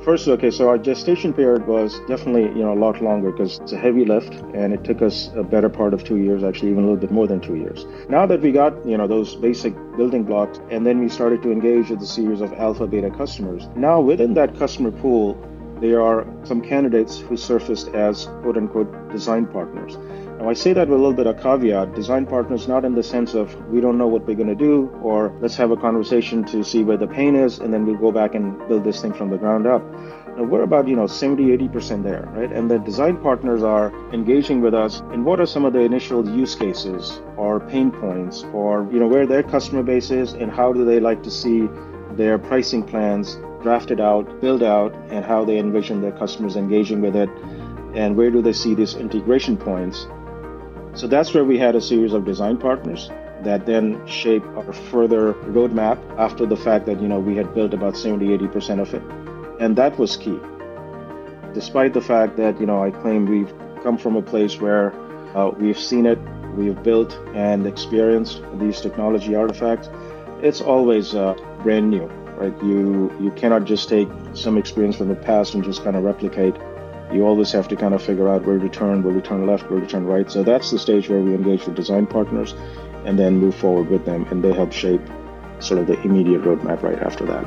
First, 0.04 0.26
okay, 0.26 0.50
so 0.50 0.68
our 0.68 0.78
gestation 0.78 1.32
period 1.32 1.68
was 1.68 2.00
definitely 2.08 2.46
you 2.58 2.64
know 2.64 2.72
a 2.72 2.80
lot 2.86 3.00
longer 3.00 3.30
because 3.30 3.60
it's 3.60 3.70
a 3.70 3.78
heavy 3.78 4.04
lift, 4.04 4.32
and 4.52 4.72
it 4.72 4.82
took 4.82 5.00
us 5.00 5.30
a 5.36 5.44
better 5.44 5.68
part 5.68 5.94
of 5.94 6.02
two 6.02 6.16
years, 6.16 6.42
actually 6.42 6.72
even 6.72 6.82
a 6.82 6.86
little 6.88 7.00
bit 7.00 7.12
more 7.12 7.28
than 7.28 7.40
two 7.40 7.54
years. 7.54 7.86
Now 8.08 8.26
that 8.26 8.40
we 8.40 8.50
got 8.50 8.84
you 8.84 8.98
know 8.98 9.06
those 9.06 9.36
basic 9.36 9.74
building 9.96 10.24
blocks, 10.24 10.58
and 10.70 10.84
then 10.84 10.98
we 10.98 11.08
started 11.08 11.40
to 11.42 11.52
engage 11.52 11.90
with 11.90 12.02
a 12.02 12.06
series 12.06 12.40
of 12.40 12.52
alpha 12.54 12.88
beta 12.88 13.10
customers. 13.10 13.68
Now 13.76 14.00
within 14.00 14.34
that 14.34 14.58
customer 14.58 14.90
pool, 14.90 15.38
there 15.80 16.02
are 16.02 16.26
some 16.42 16.60
candidates 16.60 17.20
who 17.20 17.36
surfaced 17.36 17.88
as 17.88 18.26
quote 18.42 18.56
unquote 18.56 19.12
design 19.12 19.46
partners. 19.46 19.96
Now, 20.42 20.48
I 20.48 20.54
say 20.54 20.72
that 20.72 20.88
with 20.88 20.98
a 20.98 21.00
little 21.00 21.14
bit 21.14 21.28
of 21.28 21.40
caveat 21.40 21.94
design 21.94 22.26
partners, 22.26 22.66
not 22.66 22.84
in 22.84 22.96
the 22.96 23.02
sense 23.04 23.32
of 23.34 23.54
we 23.68 23.80
don't 23.80 23.96
know 23.96 24.08
what 24.08 24.26
we're 24.26 24.34
going 24.34 24.48
to 24.48 24.56
do, 24.56 24.88
or 25.00 25.32
let's 25.40 25.54
have 25.54 25.70
a 25.70 25.76
conversation 25.76 26.42
to 26.46 26.64
see 26.64 26.82
where 26.82 26.96
the 26.96 27.06
pain 27.06 27.36
is, 27.36 27.60
and 27.60 27.72
then 27.72 27.86
we'll 27.86 27.94
go 27.94 28.10
back 28.10 28.34
and 28.34 28.58
build 28.66 28.82
this 28.82 29.00
thing 29.00 29.12
from 29.12 29.30
the 29.30 29.38
ground 29.38 29.68
up. 29.68 29.84
Now, 30.36 30.42
we're 30.42 30.64
about, 30.64 30.88
you 30.88 30.96
know, 30.96 31.06
70, 31.06 31.56
80% 31.68 32.02
there, 32.02 32.28
right? 32.32 32.50
And 32.50 32.68
the 32.68 32.80
design 32.80 33.18
partners 33.18 33.62
are 33.62 33.92
engaging 34.12 34.60
with 34.60 34.74
us 34.74 34.98
in 35.12 35.24
what 35.24 35.38
are 35.38 35.46
some 35.46 35.64
of 35.64 35.74
the 35.74 35.78
initial 35.78 36.28
use 36.28 36.56
cases 36.56 37.20
or 37.36 37.60
pain 37.60 37.92
points, 37.92 38.42
or, 38.52 38.88
you 38.92 38.98
know, 38.98 39.06
where 39.06 39.28
their 39.28 39.44
customer 39.44 39.84
base 39.84 40.10
is 40.10 40.32
and 40.32 40.50
how 40.50 40.72
do 40.72 40.84
they 40.84 40.98
like 40.98 41.22
to 41.22 41.30
see 41.30 41.68
their 42.16 42.36
pricing 42.36 42.82
plans 42.82 43.36
drafted 43.62 44.00
out, 44.00 44.40
build 44.40 44.64
out, 44.64 44.92
and 45.08 45.24
how 45.24 45.44
they 45.44 45.58
envision 45.60 46.00
their 46.00 46.10
customers 46.10 46.56
engaging 46.56 47.00
with 47.00 47.14
it, 47.14 47.30
and 47.94 48.16
where 48.16 48.32
do 48.32 48.42
they 48.42 48.52
see 48.52 48.74
these 48.74 48.96
integration 48.96 49.56
points 49.56 50.08
so 50.94 51.06
that's 51.06 51.32
where 51.34 51.44
we 51.44 51.58
had 51.58 51.74
a 51.74 51.80
series 51.80 52.12
of 52.12 52.24
design 52.24 52.58
partners 52.58 53.10
that 53.42 53.66
then 53.66 54.06
shape 54.06 54.44
our 54.56 54.72
further 54.72 55.32
roadmap 55.56 55.98
after 56.18 56.46
the 56.46 56.56
fact 56.56 56.86
that 56.86 57.00
you 57.00 57.08
know 57.08 57.18
we 57.18 57.36
had 57.36 57.54
built 57.54 57.74
about 57.74 57.96
70 57.96 58.26
80% 58.38 58.80
of 58.80 58.94
it. 58.94 59.02
And 59.60 59.76
that 59.76 59.98
was 59.98 60.16
key. 60.16 60.38
Despite 61.54 61.92
the 61.92 62.00
fact 62.00 62.36
that 62.36 62.60
you 62.60 62.66
know 62.66 62.82
i 62.82 62.90
claim 62.90 63.26
we've 63.26 63.52
come 63.82 63.98
from 63.98 64.16
a 64.16 64.22
place 64.22 64.60
where 64.60 64.92
uh, 65.36 65.50
we've 65.58 65.78
seen 65.78 66.06
it 66.06 66.18
we've 66.56 66.82
built 66.82 67.18
and 67.34 67.66
experienced 67.66 68.42
these 68.58 68.80
technology 68.80 69.34
artifacts 69.34 69.88
it's 70.42 70.60
always 70.60 71.14
uh, 71.14 71.34
brand 71.62 71.90
new 71.90 72.10
right? 72.42 72.62
You 72.62 73.12
you 73.20 73.30
cannot 73.32 73.64
just 73.64 73.88
take 73.88 74.08
some 74.34 74.58
experience 74.58 74.96
from 74.96 75.08
the 75.08 75.14
past 75.14 75.54
and 75.54 75.62
just 75.62 75.84
kind 75.84 75.96
of 75.96 76.02
replicate 76.02 76.56
you 77.12 77.26
always 77.26 77.52
have 77.52 77.68
to 77.68 77.76
kind 77.76 77.94
of 77.94 78.02
figure 78.02 78.28
out 78.28 78.44
where 78.44 78.58
to 78.58 78.68
turn, 78.68 79.02
where 79.02 79.14
to 79.14 79.20
turn 79.20 79.46
left, 79.46 79.70
where 79.70 79.80
to 79.80 79.86
turn 79.86 80.06
right. 80.06 80.30
So 80.30 80.42
that's 80.42 80.70
the 80.70 80.78
stage 80.78 81.08
where 81.08 81.20
we 81.20 81.34
engage 81.34 81.66
with 81.66 81.74
design 81.74 82.06
partners 82.06 82.54
and 83.04 83.18
then 83.18 83.36
move 83.36 83.54
forward 83.54 83.88
with 83.88 84.04
them, 84.04 84.24
and 84.30 84.42
they 84.42 84.52
help 84.52 84.72
shape 84.72 85.00
sort 85.60 85.80
of 85.80 85.86
the 85.86 86.00
immediate 86.02 86.42
roadmap 86.42 86.82
right 86.82 86.98
after 87.00 87.24
that. 87.26 87.44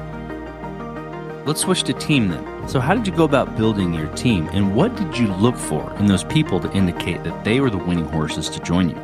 Let's 1.47 1.61
switch 1.61 1.83
to 1.83 1.93
team 1.93 2.29
then. 2.29 2.67
So, 2.67 2.79
how 2.79 2.95
did 2.95 3.05
you 3.05 3.13
go 3.13 3.23
about 3.23 3.55
building 3.55 3.93
your 3.93 4.07
team, 4.15 4.49
and 4.51 4.75
what 4.75 4.95
did 4.95 5.17
you 5.17 5.27
look 5.27 5.55
for 5.55 5.93
in 5.99 6.07
those 6.07 6.23
people 6.23 6.59
to 6.59 6.71
indicate 6.73 7.23
that 7.23 7.43
they 7.43 7.59
were 7.59 7.69
the 7.69 7.77
winning 7.77 8.05
horses 8.05 8.49
to 8.49 8.59
join 8.59 8.89
you? 8.89 8.99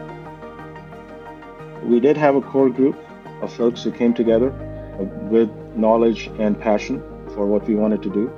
We 1.83 1.99
did 1.99 2.17
have 2.17 2.35
a 2.35 2.41
core 2.41 2.69
group 2.69 2.97
of 3.41 3.53
folks 3.53 3.83
who 3.83 3.91
came 3.91 4.13
together 4.13 4.49
with 5.29 5.49
knowledge 5.75 6.31
and 6.39 6.59
passion 6.59 7.01
for 7.35 7.45
what 7.45 7.67
we 7.67 7.75
wanted 7.75 8.01
to 8.03 8.09
do. 8.09 8.31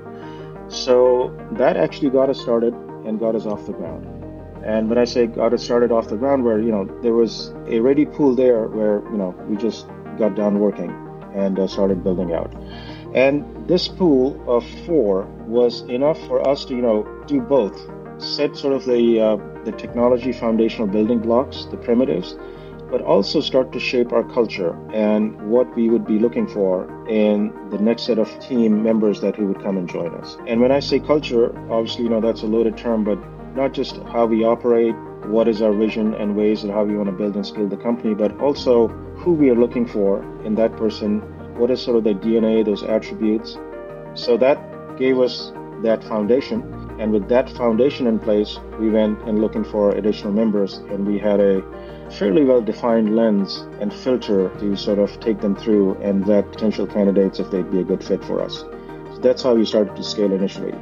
So 0.69 1.35
that 1.51 1.77
actually 1.77 2.09
got 2.09 2.29
us 2.29 2.39
started 2.39 2.73
and 3.05 3.19
got 3.19 3.35
us 3.35 3.45
off 3.45 3.65
the 3.65 3.73
ground. 3.73 4.07
And 4.63 4.89
when 4.89 4.97
I 4.97 5.03
say 5.03 5.27
got 5.27 5.53
us 5.53 5.63
started 5.63 5.91
off 5.91 6.07
the 6.07 6.15
ground, 6.15 6.43
where 6.43 6.59
you 6.59 6.71
know 6.71 6.85
there 7.01 7.13
was 7.13 7.53
a 7.67 7.79
ready 7.79 8.05
pool 8.05 8.33
there, 8.33 8.67
where 8.67 9.03
you 9.11 9.17
know 9.17 9.35
we 9.47 9.57
just 9.57 9.87
got 10.17 10.35
down 10.35 10.59
working 10.59 10.91
and 11.35 11.59
uh, 11.59 11.67
started 11.67 12.03
building 12.03 12.33
out. 12.33 12.53
And 13.13 13.67
this 13.67 13.87
pool 13.87 14.41
of 14.47 14.65
four 14.85 15.25
was 15.47 15.81
enough 15.81 16.19
for 16.27 16.47
us 16.47 16.65
to 16.65 16.75
you 16.75 16.81
know 16.81 17.03
do 17.27 17.41
both, 17.41 17.77
set 18.21 18.55
sort 18.55 18.73
of 18.73 18.85
the 18.85 19.19
uh, 19.19 19.37
the 19.65 19.73
technology 19.73 20.31
foundational 20.31 20.87
building 20.87 21.19
blocks, 21.19 21.65
the 21.65 21.77
primitives, 21.77 22.35
but 22.93 23.01
also 23.01 23.41
start 23.41 23.71
to 23.71 23.79
shape 23.79 24.13
our 24.13 24.23
culture 24.23 24.77
and 24.93 25.49
what 25.49 25.75
we 25.75 25.89
would 25.89 26.05
be 26.05 26.19
looking 26.19 26.47
for 26.47 26.85
in 27.09 27.51
the 27.71 27.77
next 27.79 28.03
set 28.03 28.19
of 28.19 28.29
team 28.39 28.83
members 28.83 29.19
that 29.19 29.35
who 29.35 29.47
would 29.47 29.59
come 29.63 29.77
and 29.77 29.89
join 29.89 30.13
us. 30.13 30.37
And 30.45 30.61
when 30.61 30.71
I 30.71 30.79
say 30.79 30.99
culture, 30.99 31.57
obviously, 31.71 32.03
you 32.03 32.11
know, 32.11 32.21
that's 32.21 32.43
a 32.43 32.45
loaded 32.45 32.77
term, 32.77 33.03
but 33.03 33.17
not 33.55 33.73
just 33.73 33.97
how 34.03 34.27
we 34.27 34.43
operate, 34.43 34.93
what 35.25 35.47
is 35.47 35.59
our 35.59 35.73
vision 35.73 36.13
and 36.13 36.35
ways 36.35 36.61
and 36.61 36.71
how 36.71 36.83
we 36.83 36.95
want 36.95 37.09
to 37.09 37.15
build 37.15 37.35
and 37.35 37.43
scale 37.43 37.67
the 37.67 37.77
company, 37.77 38.13
but 38.13 38.39
also 38.39 38.89
who 39.17 39.33
we 39.33 39.49
are 39.49 39.55
looking 39.55 39.87
for 39.87 40.21
in 40.45 40.53
that 40.53 40.77
person, 40.77 41.21
what 41.57 41.71
is 41.71 41.81
sort 41.81 41.97
of 41.97 42.03
their 42.03 42.13
DNA, 42.13 42.63
those 42.63 42.83
attributes. 42.83 43.57
So 44.13 44.37
that 44.37 44.99
gave 44.99 45.17
us 45.17 45.51
that 45.81 46.03
foundation. 46.03 46.61
And 46.99 47.11
with 47.11 47.27
that 47.29 47.49
foundation 47.49 48.05
in 48.05 48.19
place, 48.19 48.59
we 48.79 48.91
went 48.91 49.19
and 49.23 49.41
looking 49.41 49.63
for 49.63 49.95
additional 49.95 50.31
members, 50.31 50.75
and 50.91 51.07
we 51.07 51.17
had 51.17 51.39
a 51.39 51.63
fairly 52.17 52.43
well 52.43 52.61
defined 52.61 53.15
lens 53.15 53.65
and 53.79 53.93
filter 53.93 54.49
to 54.59 54.75
sort 54.75 54.99
of 54.99 55.19
take 55.19 55.41
them 55.41 55.55
through 55.55 55.95
and 55.95 56.25
vet 56.25 56.51
potential 56.51 56.85
candidates 56.85 57.39
if 57.39 57.49
they'd 57.49 57.69
be 57.71 57.79
a 57.79 57.83
good 57.83 58.03
fit 58.03 58.23
for 58.23 58.41
us. 58.41 58.59
So 58.59 59.19
that's 59.21 59.41
how 59.41 59.55
we 59.55 59.65
started 59.65 59.95
to 59.95 60.03
scale 60.03 60.31
initially. 60.31 60.73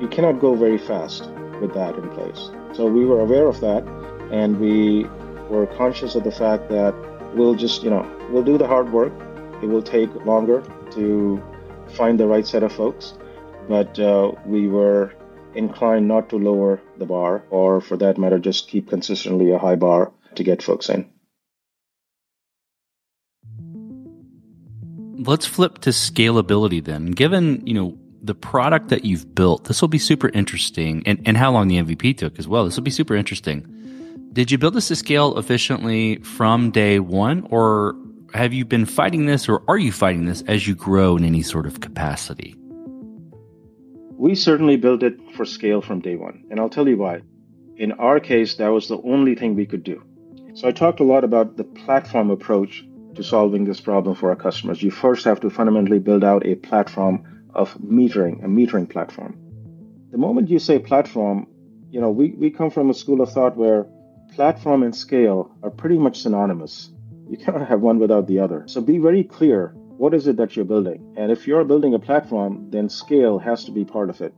You 0.00 0.08
cannot 0.08 0.40
go 0.40 0.54
very 0.54 0.78
fast 0.78 1.30
with 1.60 1.72
that 1.74 1.94
in 1.96 2.08
place. 2.10 2.50
So 2.72 2.86
we 2.86 3.04
were 3.04 3.20
aware 3.20 3.46
of 3.46 3.60
that 3.60 3.86
and 4.32 4.58
we 4.58 5.04
were 5.48 5.66
conscious 5.66 6.14
of 6.14 6.24
the 6.24 6.32
fact 6.32 6.68
that 6.70 6.94
we'll 7.34 7.54
just, 7.54 7.82
you 7.82 7.90
know, 7.90 8.04
we'll 8.30 8.42
do 8.42 8.58
the 8.58 8.66
hard 8.66 8.92
work. 8.92 9.12
It 9.62 9.66
will 9.66 9.82
take 9.82 10.12
longer 10.26 10.62
to 10.92 11.42
find 11.94 12.18
the 12.18 12.26
right 12.26 12.46
set 12.46 12.62
of 12.62 12.72
folks, 12.72 13.14
but 13.68 13.98
uh, 13.98 14.32
we 14.44 14.68
were 14.68 15.12
inclined 15.56 16.08
not 16.08 16.30
to 16.30 16.36
lower 16.36 16.80
the 16.98 17.06
bar, 17.06 17.44
or 17.50 17.80
for 17.80 17.96
that 17.98 18.18
matter, 18.18 18.38
just 18.38 18.68
keep 18.68 18.88
consistently 18.88 19.50
a 19.50 19.58
high 19.58 19.76
bar 19.76 20.12
to 20.34 20.44
get 20.44 20.62
folks 20.62 20.88
in. 20.88 21.10
Let's 25.16 25.46
flip 25.46 25.78
to 25.80 25.90
scalability 25.90 26.84
then. 26.84 27.12
Given, 27.12 27.66
you 27.66 27.74
know, 27.74 27.98
the 28.22 28.34
product 28.34 28.88
that 28.88 29.04
you've 29.04 29.34
built, 29.34 29.64
this 29.64 29.80
will 29.80 29.88
be 29.88 29.98
super 29.98 30.28
interesting, 30.30 31.02
and, 31.06 31.22
and 31.26 31.36
how 31.36 31.52
long 31.52 31.68
the 31.68 31.76
MVP 31.76 32.16
took 32.18 32.38
as 32.38 32.48
well. 32.48 32.64
This 32.64 32.76
will 32.76 32.82
be 32.82 32.90
super 32.90 33.14
interesting. 33.14 33.70
Did 34.32 34.50
you 34.50 34.58
build 34.58 34.74
this 34.74 34.88
to 34.88 34.96
scale 34.96 35.38
efficiently 35.38 36.16
from 36.16 36.70
day 36.70 36.98
one, 36.98 37.46
or 37.50 37.94
have 38.32 38.52
you 38.52 38.64
been 38.64 38.86
fighting 38.86 39.26
this, 39.26 39.48
or 39.48 39.62
are 39.68 39.78
you 39.78 39.92
fighting 39.92 40.24
this 40.24 40.42
as 40.42 40.66
you 40.66 40.74
grow 40.74 41.16
in 41.16 41.24
any 41.24 41.42
sort 41.42 41.66
of 41.66 41.80
capacity? 41.80 42.56
We 44.16 44.36
certainly 44.36 44.76
built 44.76 45.02
it 45.02 45.18
for 45.34 45.44
scale 45.44 45.80
from 45.80 46.00
day 46.00 46.16
one, 46.16 46.44
and 46.50 46.60
I'll 46.60 46.68
tell 46.68 46.88
you 46.88 46.96
why. 46.96 47.22
In 47.76 47.92
our 47.92 48.20
case, 48.20 48.54
that 48.56 48.68
was 48.68 48.86
the 48.86 49.00
only 49.02 49.34
thing 49.34 49.56
we 49.56 49.66
could 49.66 49.82
do. 49.82 50.02
So 50.54 50.68
I 50.68 50.72
talked 50.72 51.00
a 51.00 51.04
lot 51.04 51.24
about 51.24 51.56
the 51.56 51.64
platform 51.64 52.30
approach 52.30 52.86
to 53.16 53.24
solving 53.24 53.64
this 53.64 53.80
problem 53.80 54.14
for 54.14 54.30
our 54.30 54.36
customers. 54.36 54.82
You 54.82 54.92
first 54.92 55.24
have 55.24 55.40
to 55.40 55.50
fundamentally 55.50 55.98
build 55.98 56.22
out 56.22 56.46
a 56.46 56.54
platform 56.54 57.48
of 57.54 57.74
metering, 57.78 58.44
a 58.44 58.46
metering 58.46 58.88
platform. 58.88 59.36
The 60.12 60.18
moment 60.18 60.48
you 60.48 60.60
say 60.60 60.78
platform, 60.78 61.48
you 61.90 62.00
know, 62.00 62.10
we, 62.10 62.30
we 62.30 62.50
come 62.50 62.70
from 62.70 62.90
a 62.90 62.94
school 62.94 63.20
of 63.20 63.32
thought 63.32 63.56
where 63.56 63.86
platform 64.34 64.84
and 64.84 64.94
scale 64.94 65.50
are 65.62 65.70
pretty 65.70 65.98
much 65.98 66.20
synonymous. 66.20 66.90
You 67.28 67.36
cannot 67.44 67.68
have 67.68 67.80
one 67.80 67.98
without 67.98 68.28
the 68.28 68.38
other. 68.38 68.64
So 68.66 68.80
be 68.80 68.98
very 68.98 69.24
clear 69.24 69.74
what 69.96 70.12
is 70.12 70.26
it 70.26 70.36
that 70.38 70.56
you're 70.56 70.64
building? 70.64 71.14
And 71.16 71.30
if 71.30 71.46
you're 71.46 71.64
building 71.64 71.94
a 71.94 71.98
platform, 71.98 72.70
then 72.70 72.88
scale 72.88 73.38
has 73.38 73.64
to 73.64 73.70
be 73.70 73.84
part 73.84 74.10
of 74.10 74.20
it. 74.20 74.34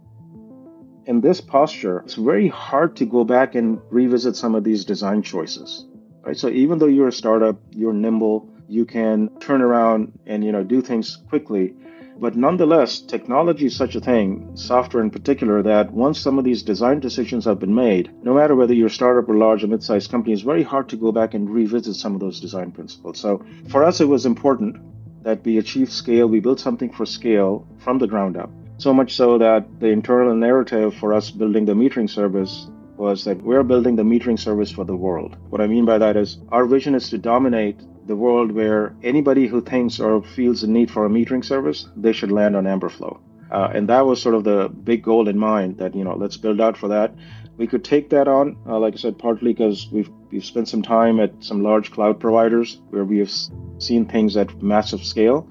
In 1.06 1.20
this 1.20 1.40
posture, 1.40 2.00
it's 2.00 2.14
very 2.14 2.48
hard 2.48 2.96
to 2.96 3.06
go 3.06 3.24
back 3.24 3.54
and 3.54 3.80
revisit 3.90 4.36
some 4.36 4.54
of 4.54 4.64
these 4.64 4.84
design 4.84 5.22
choices. 5.22 5.86
Right? 6.22 6.36
So 6.36 6.48
even 6.48 6.78
though 6.78 6.86
you're 6.86 7.08
a 7.08 7.12
startup, 7.12 7.58
you're 7.70 7.92
nimble, 7.92 8.48
you 8.68 8.84
can 8.84 9.30
turn 9.38 9.62
around 9.62 10.18
and 10.26 10.44
you 10.44 10.52
know 10.52 10.64
do 10.64 10.82
things 10.82 11.16
quickly. 11.28 11.74
But 12.18 12.34
nonetheless, 12.34 13.00
technology 13.00 13.66
is 13.66 13.76
such 13.76 13.94
a 13.94 14.00
thing, 14.00 14.50
software 14.54 15.02
in 15.02 15.10
particular, 15.10 15.62
that 15.62 15.92
once 15.92 16.18
some 16.18 16.38
of 16.38 16.44
these 16.44 16.62
design 16.62 16.98
decisions 16.98 17.44
have 17.44 17.60
been 17.60 17.74
made, 17.74 18.10
no 18.24 18.32
matter 18.32 18.54
whether 18.54 18.72
you're 18.72 18.86
a 18.86 18.90
startup 18.90 19.28
or 19.28 19.36
large 19.36 19.62
or 19.62 19.66
mid-sized 19.66 20.10
company, 20.10 20.32
it's 20.32 20.42
very 20.42 20.62
hard 20.62 20.88
to 20.88 20.96
go 20.96 21.12
back 21.12 21.34
and 21.34 21.48
revisit 21.48 21.94
some 21.94 22.14
of 22.14 22.20
those 22.20 22.40
design 22.40 22.72
principles. 22.72 23.20
So 23.20 23.44
for 23.68 23.84
us, 23.84 24.00
it 24.00 24.08
was 24.08 24.24
important 24.24 24.78
that 25.26 25.44
we 25.44 25.58
achieved 25.58 25.90
scale, 25.90 26.28
we 26.28 26.38
built 26.38 26.60
something 26.60 26.88
for 26.88 27.04
scale 27.04 27.66
from 27.78 27.98
the 27.98 28.06
ground 28.06 28.36
up. 28.36 28.48
So 28.78 28.94
much 28.94 29.16
so 29.16 29.38
that 29.38 29.80
the 29.80 29.88
internal 29.88 30.36
narrative 30.36 30.94
for 30.94 31.12
us 31.12 31.32
building 31.32 31.64
the 31.64 31.74
metering 31.74 32.08
service 32.08 32.68
was 32.96 33.24
that 33.24 33.42
we're 33.42 33.64
building 33.64 33.96
the 33.96 34.04
metering 34.04 34.38
service 34.38 34.70
for 34.70 34.84
the 34.84 34.94
world. 34.94 35.36
What 35.50 35.60
I 35.60 35.66
mean 35.66 35.84
by 35.84 35.98
that 35.98 36.16
is 36.16 36.38
our 36.50 36.64
vision 36.64 36.94
is 36.94 37.10
to 37.10 37.18
dominate 37.18 37.80
the 38.06 38.14
world 38.14 38.52
where 38.52 38.94
anybody 39.02 39.48
who 39.48 39.60
thinks 39.60 39.98
or 39.98 40.22
feels 40.22 40.60
the 40.60 40.68
need 40.68 40.92
for 40.92 41.04
a 41.06 41.08
metering 41.08 41.44
service, 41.44 41.88
they 41.96 42.12
should 42.12 42.30
land 42.30 42.54
on 42.54 42.62
Amberflo. 42.62 43.18
Uh, 43.50 43.68
and 43.74 43.88
that 43.88 44.06
was 44.06 44.22
sort 44.22 44.36
of 44.36 44.44
the 44.44 44.68
big 44.68 45.02
goal 45.02 45.28
in 45.28 45.36
mind 45.36 45.78
that, 45.78 45.96
you 45.96 46.04
know, 46.04 46.14
let's 46.14 46.36
build 46.36 46.60
out 46.60 46.76
for 46.76 46.86
that. 46.88 47.12
We 47.56 47.66
could 47.66 47.82
take 47.82 48.10
that 48.10 48.28
on, 48.28 48.56
uh, 48.64 48.78
like 48.78 48.94
I 48.94 48.98
said, 48.98 49.18
partly 49.18 49.52
because 49.54 49.88
we've, 49.90 50.10
we've 50.36 50.44
spent 50.44 50.68
some 50.68 50.82
time 50.82 51.18
at 51.18 51.32
some 51.42 51.62
large 51.62 51.90
cloud 51.90 52.20
providers 52.20 52.78
where 52.90 53.04
we 53.04 53.18
have 53.20 53.32
seen 53.78 54.04
things 54.04 54.36
at 54.36 54.62
massive 54.62 55.02
scale. 55.02 55.48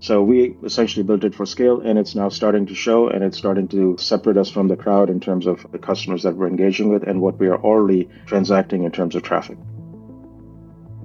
So 0.00 0.22
we 0.22 0.54
essentially 0.62 1.02
built 1.02 1.24
it 1.24 1.34
for 1.34 1.46
scale 1.46 1.80
and 1.80 1.98
it's 1.98 2.14
now 2.14 2.28
starting 2.28 2.66
to 2.66 2.74
show 2.74 3.08
and 3.08 3.24
it's 3.24 3.38
starting 3.38 3.66
to 3.68 3.96
separate 3.96 4.36
us 4.36 4.50
from 4.50 4.68
the 4.68 4.76
crowd 4.76 5.08
in 5.08 5.20
terms 5.20 5.46
of 5.46 5.66
the 5.72 5.78
customers 5.78 6.22
that 6.22 6.36
we're 6.36 6.48
engaging 6.48 6.90
with 6.90 7.02
and 7.04 7.22
what 7.22 7.38
we 7.38 7.46
are 7.46 7.56
already 7.56 8.06
transacting 8.26 8.84
in 8.84 8.92
terms 8.92 9.14
of 9.14 9.22
traffic. 9.22 9.56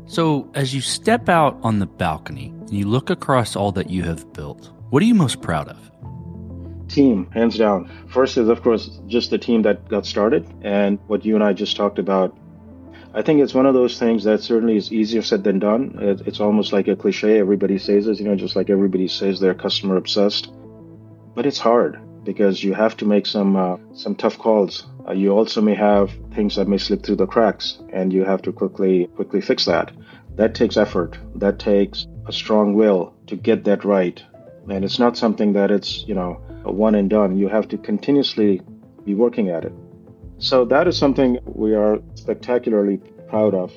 So, 0.05 0.51
as 0.53 0.73
you 0.75 0.81
step 0.81 1.29
out 1.29 1.57
on 1.63 1.79
the 1.79 1.85
balcony 1.85 2.47
and 2.49 2.73
you 2.73 2.85
look 2.89 3.09
across 3.09 3.55
all 3.55 3.71
that 3.73 3.89
you 3.89 4.03
have 4.03 4.33
built, 4.33 4.73
what 4.89 5.01
are 5.01 5.05
you 5.05 5.15
most 5.15 5.41
proud 5.41 5.69
of? 5.69 5.79
Team, 6.89 7.31
hands 7.31 7.57
down. 7.57 7.89
First 8.09 8.35
is, 8.35 8.49
of 8.49 8.61
course, 8.61 8.99
just 9.07 9.29
the 9.29 9.37
team 9.37 9.61
that 9.61 9.87
got 9.87 10.05
started 10.05 10.45
and 10.63 10.99
what 11.07 11.23
you 11.23 11.35
and 11.35 11.43
I 11.43 11.53
just 11.53 11.77
talked 11.77 11.99
about. 11.99 12.35
I 13.11 13.23
think 13.23 13.41
it's 13.41 13.55
one 13.55 13.65
of 13.65 13.73
those 13.73 13.97
things 13.97 14.23
that 14.25 14.41
certainly 14.41 14.77
is 14.77 14.93
easier 14.93 15.23
said 15.23 15.43
than 15.43 15.57
done. 15.57 15.97
It's 15.99 16.39
almost 16.39 16.71
like 16.71 16.87
a 16.87 16.95
cliche. 16.95 17.39
Everybody 17.39 17.79
says 17.79 18.05
this, 18.05 18.19
you 18.19 18.25
know, 18.25 18.35
just 18.35 18.55
like 18.55 18.69
everybody 18.69 19.07
says 19.07 19.39
they're 19.39 19.55
customer 19.55 19.97
obsessed. 19.97 20.51
But 21.33 21.47
it's 21.47 21.57
hard 21.57 21.99
because 22.23 22.63
you 22.63 22.73
have 22.73 22.95
to 22.97 23.05
make 23.05 23.25
some 23.25 23.55
uh, 23.55 23.77
some 23.93 24.15
tough 24.15 24.37
calls. 24.37 24.85
Uh, 25.07 25.13
you 25.13 25.31
also 25.31 25.59
may 25.61 25.73
have 25.73 26.11
things 26.35 26.55
that 26.55 26.67
may 26.67 26.77
slip 26.77 27.03
through 27.03 27.15
the 27.15 27.25
cracks, 27.25 27.79
and 27.91 28.13
you 28.13 28.23
have 28.23 28.43
to 28.43 28.51
quickly 28.51 29.07
quickly 29.15 29.41
fix 29.41 29.65
that. 29.65 29.91
That 30.35 30.53
takes 30.53 30.77
effort. 30.77 31.17
That 31.35 31.57
takes 31.57 32.05
a 32.27 32.31
strong 32.31 32.75
will 32.75 33.15
to 33.27 33.35
get 33.35 33.63
that 33.63 33.83
right. 33.83 34.23
And 34.69 34.85
it's 34.85 34.99
not 34.99 35.17
something 35.17 35.53
that 35.53 35.71
it's 35.71 36.05
you 36.07 36.13
know 36.13 36.33
one 36.63 36.93
and 36.93 37.09
done. 37.09 37.37
You 37.37 37.47
have 37.47 37.67
to 37.69 37.77
continuously 37.77 38.61
be 39.03 39.15
working 39.15 39.49
at 39.49 39.65
it. 39.65 39.73
So 40.39 40.63
that 40.65 40.87
is 40.87 40.97
something 40.97 41.37
we 41.45 41.75
are 41.75 41.99
spectacularly 42.15 42.97
proud 43.27 43.53
of. 43.53 43.73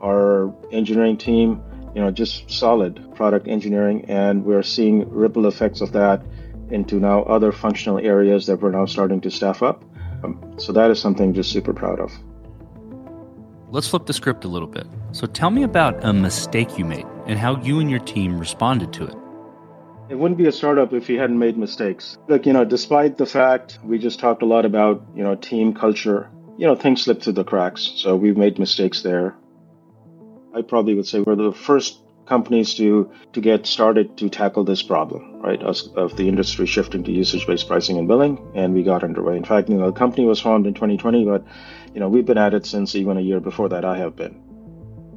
Our 0.00 0.54
engineering 0.70 1.16
team, 1.16 1.60
you 1.94 2.00
know, 2.00 2.10
just 2.10 2.50
solid 2.50 3.14
product 3.16 3.48
engineering, 3.48 4.04
and 4.08 4.44
we're 4.44 4.62
seeing 4.62 5.08
ripple 5.10 5.46
effects 5.46 5.80
of 5.80 5.92
that 5.92 6.24
into 6.70 7.00
now 7.00 7.24
other 7.24 7.50
functional 7.50 7.98
areas 7.98 8.46
that 8.46 8.60
we're 8.60 8.70
now 8.70 8.86
starting 8.86 9.20
to 9.22 9.30
staff 9.30 9.62
up. 9.62 9.84
Um, 10.22 10.54
so 10.56 10.72
that 10.72 10.90
is 10.90 11.00
something 11.00 11.34
just 11.34 11.50
super 11.50 11.74
proud 11.74 11.98
of. 11.98 12.12
Let's 13.70 13.88
flip 13.88 14.06
the 14.06 14.12
script 14.12 14.44
a 14.44 14.48
little 14.48 14.68
bit. 14.68 14.86
So 15.10 15.26
tell 15.26 15.50
me 15.50 15.64
about 15.64 16.04
a 16.04 16.12
mistake 16.12 16.78
you 16.78 16.84
made 16.84 17.06
and 17.26 17.38
how 17.38 17.60
you 17.60 17.80
and 17.80 17.90
your 17.90 18.00
team 18.00 18.38
responded 18.38 18.92
to 18.94 19.06
it. 19.06 19.16
It 20.08 20.18
wouldn't 20.18 20.38
be 20.38 20.46
a 20.46 20.52
startup 20.52 20.92
if 20.92 21.08
we 21.08 21.14
hadn't 21.14 21.38
made 21.38 21.56
mistakes. 21.56 22.18
Look, 22.28 22.46
you 22.46 22.52
know, 22.52 22.64
despite 22.64 23.16
the 23.16 23.26
fact 23.26 23.78
we 23.84 23.98
just 23.98 24.20
talked 24.20 24.42
a 24.42 24.46
lot 24.46 24.64
about, 24.64 25.02
you 25.14 25.22
know, 25.22 25.34
team 25.34 25.74
culture, 25.74 26.28
you 26.58 26.66
know, 26.66 26.74
things 26.74 27.02
slip 27.02 27.22
through 27.22 27.34
the 27.34 27.44
cracks. 27.44 27.92
So 27.96 28.16
we've 28.16 28.36
made 28.36 28.58
mistakes 28.58 29.02
there. 29.02 29.36
I 30.54 30.62
probably 30.62 30.94
would 30.94 31.06
say 31.06 31.20
we're 31.20 31.36
the 31.36 31.52
first 31.52 31.98
companies 32.26 32.74
to 32.74 33.10
to 33.32 33.40
get 33.40 33.66
started 33.66 34.16
to 34.18 34.28
tackle 34.28 34.64
this 34.64 34.82
problem, 34.82 35.40
right? 35.40 35.62
Of, 35.62 35.78
of 35.96 36.16
the 36.16 36.28
industry 36.28 36.66
shifting 36.66 37.04
to 37.04 37.12
usage-based 37.12 37.66
pricing 37.66 37.98
and 37.98 38.06
billing, 38.06 38.38
and 38.54 38.74
we 38.74 38.82
got 38.82 39.02
underway. 39.02 39.36
In 39.36 39.44
fact, 39.44 39.68
you 39.68 39.76
know, 39.76 39.86
the 39.86 39.98
company 39.98 40.26
was 40.26 40.40
formed 40.40 40.66
in 40.66 40.74
2020, 40.74 41.24
but 41.24 41.44
you 41.94 42.00
know, 42.00 42.08
we've 42.08 42.26
been 42.26 42.38
at 42.38 42.54
it 42.54 42.66
since 42.66 42.94
even 42.94 43.16
a 43.16 43.20
year 43.20 43.40
before 43.40 43.68
that. 43.70 43.84
I 43.84 43.96
have 43.98 44.14
been. 44.16 44.34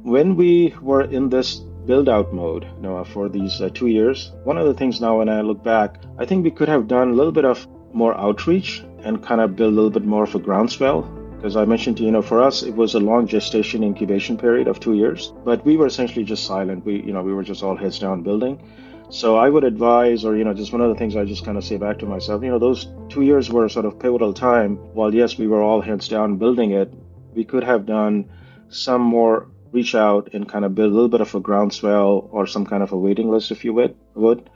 When 0.02 0.36
we 0.36 0.74
were 0.80 1.02
in 1.02 1.28
this 1.28 1.60
build-out 1.86 2.32
mode, 2.32 2.64
you 2.64 2.82
know, 2.82 3.04
for 3.04 3.28
these 3.28 3.60
uh, 3.60 3.70
two 3.72 3.86
years, 3.86 4.32
one 4.44 4.58
of 4.58 4.66
the 4.66 4.74
things 4.74 5.00
now 5.00 5.18
when 5.18 5.28
I 5.28 5.40
look 5.40 5.62
back, 5.62 5.96
I 6.18 6.26
think 6.26 6.44
we 6.44 6.50
could 6.50 6.68
have 6.68 6.88
done 6.88 7.10
a 7.10 7.14
little 7.14 7.32
bit 7.32 7.44
of 7.44 7.66
more 7.92 8.16
outreach 8.18 8.82
and 9.04 9.22
kind 9.22 9.40
of 9.40 9.56
build 9.56 9.72
a 9.72 9.76
little 9.76 9.90
bit 9.90 10.04
more 10.04 10.24
of 10.24 10.34
a 10.34 10.38
groundswell 10.38 11.02
because 11.36 11.56
I 11.56 11.64
mentioned 11.64 12.00
you 12.00 12.10
know 12.10 12.22
for 12.22 12.42
us 12.42 12.62
it 12.62 12.74
was 12.74 12.94
a 12.94 13.00
long 13.00 13.26
gestation 13.26 13.84
incubation 13.84 14.36
period 14.36 14.68
of 14.68 14.80
two 14.80 14.94
years, 14.94 15.32
but 15.44 15.64
we 15.64 15.76
were 15.76 15.86
essentially 15.86 16.24
just 16.24 16.44
silent. 16.44 16.84
We 16.84 17.02
you 17.02 17.12
know 17.12 17.22
we 17.22 17.32
were 17.32 17.44
just 17.44 17.62
all 17.62 17.76
heads 17.76 17.98
down 17.98 18.22
building. 18.22 18.60
So 19.08 19.36
I 19.36 19.48
would 19.48 19.62
advise, 19.62 20.24
or 20.24 20.36
you 20.36 20.42
know, 20.42 20.52
just 20.52 20.72
one 20.72 20.80
of 20.80 20.88
the 20.88 20.96
things 20.96 21.14
I 21.14 21.24
just 21.24 21.44
kind 21.44 21.56
of 21.56 21.64
say 21.64 21.76
back 21.76 22.00
to 22.00 22.06
myself, 22.06 22.42
you 22.42 22.50
know, 22.50 22.58
those 22.58 22.88
two 23.08 23.22
years 23.22 23.48
were 23.48 23.68
sort 23.68 23.84
of 23.84 24.00
pivotal 24.00 24.32
time. 24.32 24.76
While 24.94 25.14
yes, 25.14 25.38
we 25.38 25.46
were 25.46 25.62
all 25.62 25.80
heads 25.80 26.08
down 26.08 26.38
building 26.38 26.72
it, 26.72 26.92
we 27.32 27.44
could 27.44 27.62
have 27.62 27.86
done 27.86 28.28
some 28.68 29.02
more 29.02 29.46
reach 29.76 29.94
out 29.94 30.30
and 30.32 30.48
kind 30.48 30.64
of 30.64 30.74
build 30.74 30.90
a 30.90 30.94
little 30.94 31.08
bit 31.08 31.20
of 31.20 31.34
a 31.34 31.40
groundswell 31.40 32.28
or 32.32 32.46
some 32.46 32.64
kind 32.64 32.82
of 32.82 32.92
a 32.92 32.96
waiting 32.96 33.30
list, 33.30 33.50
if 33.50 33.64
you 33.64 33.74
would. 33.74 33.94
Would 34.14 34.48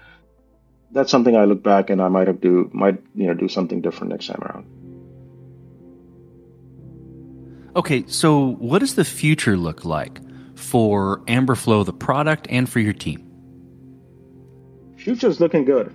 that's 0.93 1.11
something 1.11 1.37
I 1.37 1.45
look 1.45 1.63
back 1.63 1.91
and 1.91 2.03
I 2.03 2.09
might 2.09 2.27
have 2.27 2.41
do 2.41 2.71
might 2.73 2.99
you 3.15 3.27
know 3.27 3.35
do 3.35 3.49
something 3.49 3.81
different 3.81 4.13
next 4.13 4.27
time 4.27 4.43
around. 4.43 4.67
Okay, 7.77 8.05
so 8.07 8.55
what 8.71 8.81
does 8.81 8.97
the 8.97 9.05
future 9.05 9.57
look 9.57 9.85
like 9.85 10.21
for 10.57 11.21
Amberflo, 11.27 11.85
the 11.87 11.93
product, 11.93 12.49
and 12.51 12.69
for 12.69 12.81
your 12.81 12.93
team? 12.93 13.27
Future's 14.97 15.39
looking 15.39 15.65
good. 15.65 15.95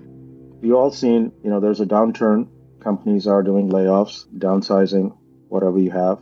We 0.61 0.71
all 0.71 0.89
seen, 0.89 1.33
you 1.43 1.49
know, 1.49 1.59
there's 1.59 1.81
a 1.81 1.85
downturn. 1.85 2.47
Companies 2.79 3.27
are 3.27 3.43
doing 3.43 3.69
layoffs, 3.69 4.25
downsizing, 4.37 5.15
whatever 5.49 5.77
you 5.77 5.91
have. 5.91 6.19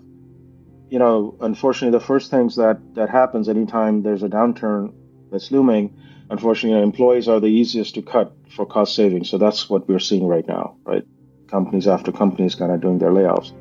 You 0.94 1.00
know, 1.00 1.36
unfortunately, 1.42 1.98
the 1.98 2.06
first 2.06 2.30
things 2.30 2.56
that 2.58 2.78
that 2.94 3.10
happens 3.10 3.50
anytime 3.50 4.04
there's 4.04 4.22
a 4.22 4.30
downturn 4.30 4.94
that's 5.32 5.50
looming, 5.50 5.98
unfortunately, 6.30 6.84
employees 6.84 7.28
are 7.28 7.40
the 7.40 7.48
easiest 7.48 7.96
to 7.96 8.04
cut 8.04 8.32
for 8.56 8.68
cost 8.68 8.94
savings. 8.94 9.28
So 9.28 9.40
that's 9.40 9.68
what 9.72 9.90
we're 9.90 10.06
seeing 10.10 10.28
right 10.28 10.48
now, 10.48 10.76
right? 10.86 11.04
Companies 11.48 11.88
after 11.88 12.12
companies 12.12 12.54
kind 12.54 12.72
of 12.72 12.80
doing 12.80 13.00
their 13.00 13.10
layoffs. 13.10 13.54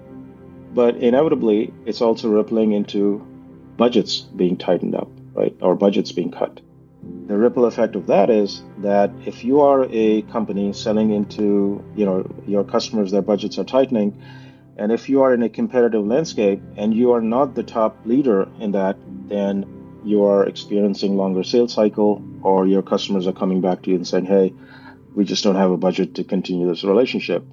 But 0.74 0.96
inevitably, 0.96 1.72
it's 1.86 2.02
also 2.02 2.28
rippling 2.28 2.72
into 2.72 3.26
budgets 3.78 4.20
being 4.20 4.58
tightened 4.58 4.94
up, 4.94 5.08
right? 5.32 5.56
Or 5.62 5.74
budgets 5.74 6.12
being 6.12 6.32
cut. 6.32 6.60
The 7.28 7.38
ripple 7.38 7.64
effect 7.64 7.96
of 7.96 8.08
that 8.08 8.28
is 8.28 8.62
that 8.80 9.10
if 9.24 9.42
you 9.42 9.62
are 9.62 9.86
a 9.90 10.20
company 10.36 10.74
selling 10.74 11.12
into, 11.12 11.82
you 11.96 12.04
know, 12.04 12.30
your 12.46 12.62
customers, 12.62 13.10
their 13.10 13.22
budgets 13.22 13.58
are 13.58 13.64
tightening, 13.64 14.22
and 14.76 14.90
if 14.90 15.08
you 15.08 15.22
are 15.22 15.34
in 15.34 15.42
a 15.42 15.48
competitive 15.48 16.04
landscape 16.04 16.62
and 16.76 16.94
you 16.94 17.12
are 17.12 17.20
not 17.20 17.54
the 17.54 17.62
top 17.62 17.96
leader 18.04 18.48
in 18.60 18.72
that, 18.72 18.96
then 19.28 20.00
you 20.04 20.24
are 20.24 20.46
experiencing 20.46 21.16
longer 21.16 21.42
sales 21.42 21.72
cycle 21.72 22.22
or 22.42 22.66
your 22.66 22.82
customers 22.82 23.26
are 23.26 23.32
coming 23.32 23.60
back 23.60 23.82
to 23.82 23.90
you 23.90 23.96
and 23.96 24.06
saying, 24.06 24.24
hey, 24.24 24.52
we 25.14 25.24
just 25.24 25.44
don't 25.44 25.56
have 25.56 25.70
a 25.70 25.76
budget 25.76 26.14
to 26.16 26.24
continue 26.24 26.68
this 26.68 26.84
relationship. 26.84 27.44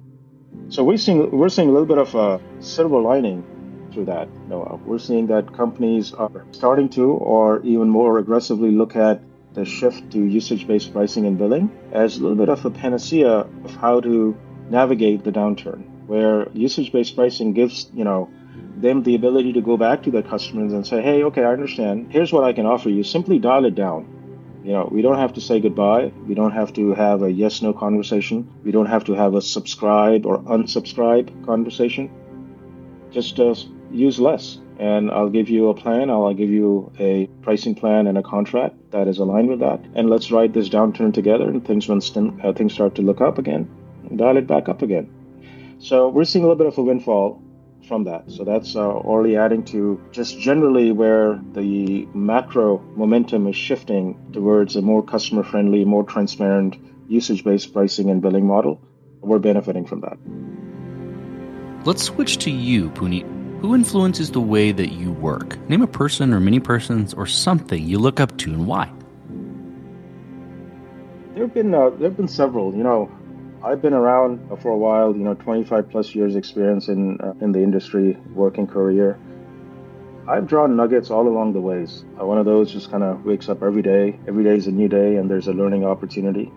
So 0.68 0.82
we're 0.82 0.96
seeing 0.96 1.30
we're 1.30 1.48
seeing 1.48 1.68
a 1.68 1.72
little 1.72 1.86
bit 1.86 1.98
of 1.98 2.14
a 2.14 2.40
silver 2.60 3.00
lining 3.00 3.44
through 3.92 4.06
that, 4.06 4.28
Noah. 4.48 4.76
We're 4.84 4.98
seeing 4.98 5.26
that 5.28 5.52
companies 5.52 6.12
are 6.12 6.46
starting 6.52 6.88
to, 6.90 7.10
or 7.10 7.60
even 7.62 7.88
more 7.88 8.18
aggressively, 8.18 8.70
look 8.70 8.96
at 8.96 9.20
the 9.52 9.64
shift 9.64 10.12
to 10.12 10.18
usage-based 10.22 10.92
pricing 10.92 11.26
and 11.26 11.36
billing 11.36 11.70
as 11.92 12.18
a 12.18 12.22
little 12.22 12.36
bit 12.36 12.48
of 12.48 12.64
a 12.64 12.70
panacea 12.70 13.46
of 13.64 13.74
how 13.76 14.00
to 14.00 14.36
navigate 14.68 15.24
the 15.24 15.32
downturn, 15.32 15.99
where 16.10 16.48
usage-based 16.52 17.14
pricing 17.14 17.52
gives 17.52 17.88
you 17.94 18.04
know 18.04 18.28
them 18.84 19.02
the 19.04 19.14
ability 19.14 19.52
to 19.52 19.60
go 19.60 19.76
back 19.76 20.02
to 20.02 20.10
their 20.10 20.22
customers 20.22 20.72
and 20.72 20.86
say, 20.86 21.00
hey, 21.02 21.22
okay, 21.24 21.44
I 21.44 21.52
understand. 21.52 22.08
Here's 22.10 22.32
what 22.32 22.44
I 22.44 22.52
can 22.52 22.66
offer 22.66 22.88
you. 22.90 23.04
Simply 23.04 23.38
dial 23.38 23.64
it 23.64 23.74
down. 23.74 24.00
You 24.64 24.72
know, 24.72 24.88
we 24.90 25.02
don't 25.02 25.18
have 25.18 25.34
to 25.34 25.40
say 25.40 25.60
goodbye. 25.60 26.12
We 26.26 26.34
don't 26.34 26.50
have 26.52 26.72
to 26.74 26.94
have 26.94 27.22
a 27.22 27.30
yes 27.30 27.62
no 27.62 27.72
conversation. 27.72 28.50
We 28.64 28.72
don't 28.72 28.86
have 28.86 29.04
to 29.04 29.14
have 29.14 29.34
a 29.34 29.42
subscribe 29.42 30.26
or 30.26 30.38
unsubscribe 30.38 31.46
conversation. 31.46 32.10
Just 33.10 33.38
uh, 33.38 33.54
use 33.92 34.18
less. 34.18 34.58
And 34.78 35.10
I'll 35.10 35.30
give 35.30 35.48
you 35.48 35.68
a 35.68 35.74
plan. 35.74 36.10
I'll 36.10 36.34
give 36.34 36.50
you 36.50 36.92
a 36.98 37.26
pricing 37.42 37.74
plan 37.74 38.06
and 38.06 38.18
a 38.18 38.22
contract 38.22 38.74
that 38.90 39.06
is 39.08 39.18
aligned 39.18 39.48
with 39.48 39.60
that. 39.60 39.80
And 39.94 40.10
let's 40.10 40.32
ride 40.32 40.54
this 40.54 40.68
downturn 40.68 41.14
together. 41.14 41.48
And 41.48 41.64
things 41.64 41.88
when 41.88 42.00
st- 42.00 42.44
uh, 42.44 42.52
things 42.52 42.74
start 42.74 42.94
to 42.96 43.02
look 43.02 43.20
up 43.20 43.38
again, 43.38 43.70
dial 44.16 44.38
it 44.38 44.46
back 44.46 44.68
up 44.68 44.82
again. 44.82 45.08
So 45.80 46.10
we're 46.10 46.24
seeing 46.24 46.44
a 46.44 46.48
little 46.48 46.58
bit 46.58 46.66
of 46.66 46.76
a 46.76 46.82
windfall 46.82 47.42
from 47.88 48.04
that. 48.04 48.30
So 48.30 48.44
that's 48.44 48.76
uh, 48.76 48.80
already 48.80 49.36
adding 49.36 49.64
to 49.66 49.98
just 50.12 50.38
generally 50.38 50.92
where 50.92 51.40
the 51.52 52.06
macro 52.12 52.78
momentum 52.96 53.46
is 53.46 53.56
shifting 53.56 54.30
towards 54.34 54.76
a 54.76 54.82
more 54.82 55.02
customer 55.02 55.42
friendly, 55.42 55.86
more 55.86 56.04
transparent, 56.04 56.76
usage 57.08 57.44
based 57.44 57.72
pricing 57.72 58.10
and 58.10 58.20
billing 58.20 58.46
model. 58.46 58.78
We're 59.22 59.38
benefiting 59.38 59.86
from 59.86 60.02
that. 60.02 60.18
Let's 61.86 62.02
switch 62.02 62.36
to 62.38 62.50
you, 62.50 62.90
Puneet. 62.90 63.24
Who 63.62 63.74
influences 63.74 64.30
the 64.30 64.40
way 64.40 64.72
that 64.72 64.92
you 64.92 65.12
work? 65.12 65.58
Name 65.70 65.80
a 65.80 65.86
person 65.86 66.34
or 66.34 66.40
many 66.40 66.60
persons 66.60 67.14
or 67.14 67.26
something 67.26 67.82
you 67.86 67.98
look 67.98 68.20
up 68.20 68.36
to 68.38 68.52
and 68.52 68.66
why. 68.66 68.92
There 71.32 71.44
have 71.44 71.54
been 71.54 71.74
uh, 71.74 71.88
there 71.90 72.08
have 72.08 72.18
been 72.18 72.28
several. 72.28 72.74
You 72.74 72.82
know, 72.82 73.10
I've 73.62 73.82
been 73.82 73.92
around 73.92 74.48
for 74.60 74.70
a 74.70 74.76
while, 74.76 75.14
you 75.14 75.22
know, 75.22 75.34
25 75.34 75.90
plus 75.90 76.14
years 76.14 76.34
experience 76.34 76.88
in 76.88 77.20
uh, 77.20 77.34
in 77.40 77.52
the 77.52 77.62
industry, 77.62 78.16
working 78.34 78.66
career. 78.66 79.18
I've 80.26 80.46
drawn 80.46 80.76
nuggets 80.76 81.10
all 81.10 81.26
along 81.28 81.52
the 81.52 81.60
ways. 81.60 82.04
Uh, 82.18 82.24
one 82.24 82.38
of 82.38 82.46
those 82.46 82.72
just 82.72 82.90
kind 82.90 83.02
of 83.02 83.24
wakes 83.24 83.48
up 83.48 83.62
every 83.62 83.82
day. 83.82 84.18
Every 84.26 84.44
day 84.44 84.56
is 84.56 84.66
a 84.66 84.70
new 84.70 84.88
day, 84.88 85.16
and 85.16 85.30
there's 85.30 85.48
a 85.48 85.52
learning 85.52 85.84
opportunity. 85.84 86.50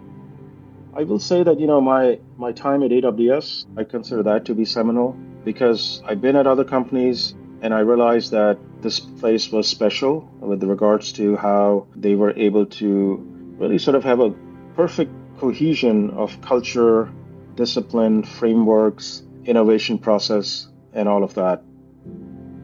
I 0.96 1.04
will 1.04 1.20
say 1.20 1.44
that 1.44 1.60
you 1.60 1.68
know 1.68 1.82
my 1.82 2.20
my 2.38 2.52
time 2.54 2.84
at 2.84 2.92
AWS, 2.92 3.66
I 3.78 3.84
consider 3.84 4.24
that 4.24 4.46
to 4.46 4.56
be 4.56 4.64
seminal 4.64 5.18
because 5.44 6.02
I've 6.06 6.22
been 6.22 6.38
at 6.38 6.48
other 6.48 6.64
companies 6.64 7.36
and 7.62 7.74
I 7.74 7.80
realized 7.80 8.32
that 8.32 8.60
this 8.82 9.00
place 9.00 9.52
was 9.52 9.68
special 9.68 10.30
with 10.40 10.64
regards 10.64 11.14
to 11.14 11.36
how 11.36 11.88
they 11.96 12.16
were 12.16 12.32
able 12.32 12.66
to 12.66 13.18
really 13.58 13.78
sort 13.78 13.96
of 13.96 14.04
have 14.04 14.20
a 14.20 14.34
perfect 14.76 15.12
cohesion 15.40 16.12
of 16.12 16.42
culture, 16.42 17.12
discipline, 17.56 18.24
frameworks, 18.24 19.24
innovation 19.46 19.98
process, 19.98 20.68
and 20.94 21.08
all 21.08 21.24
of 21.24 21.34
that. 21.36 21.64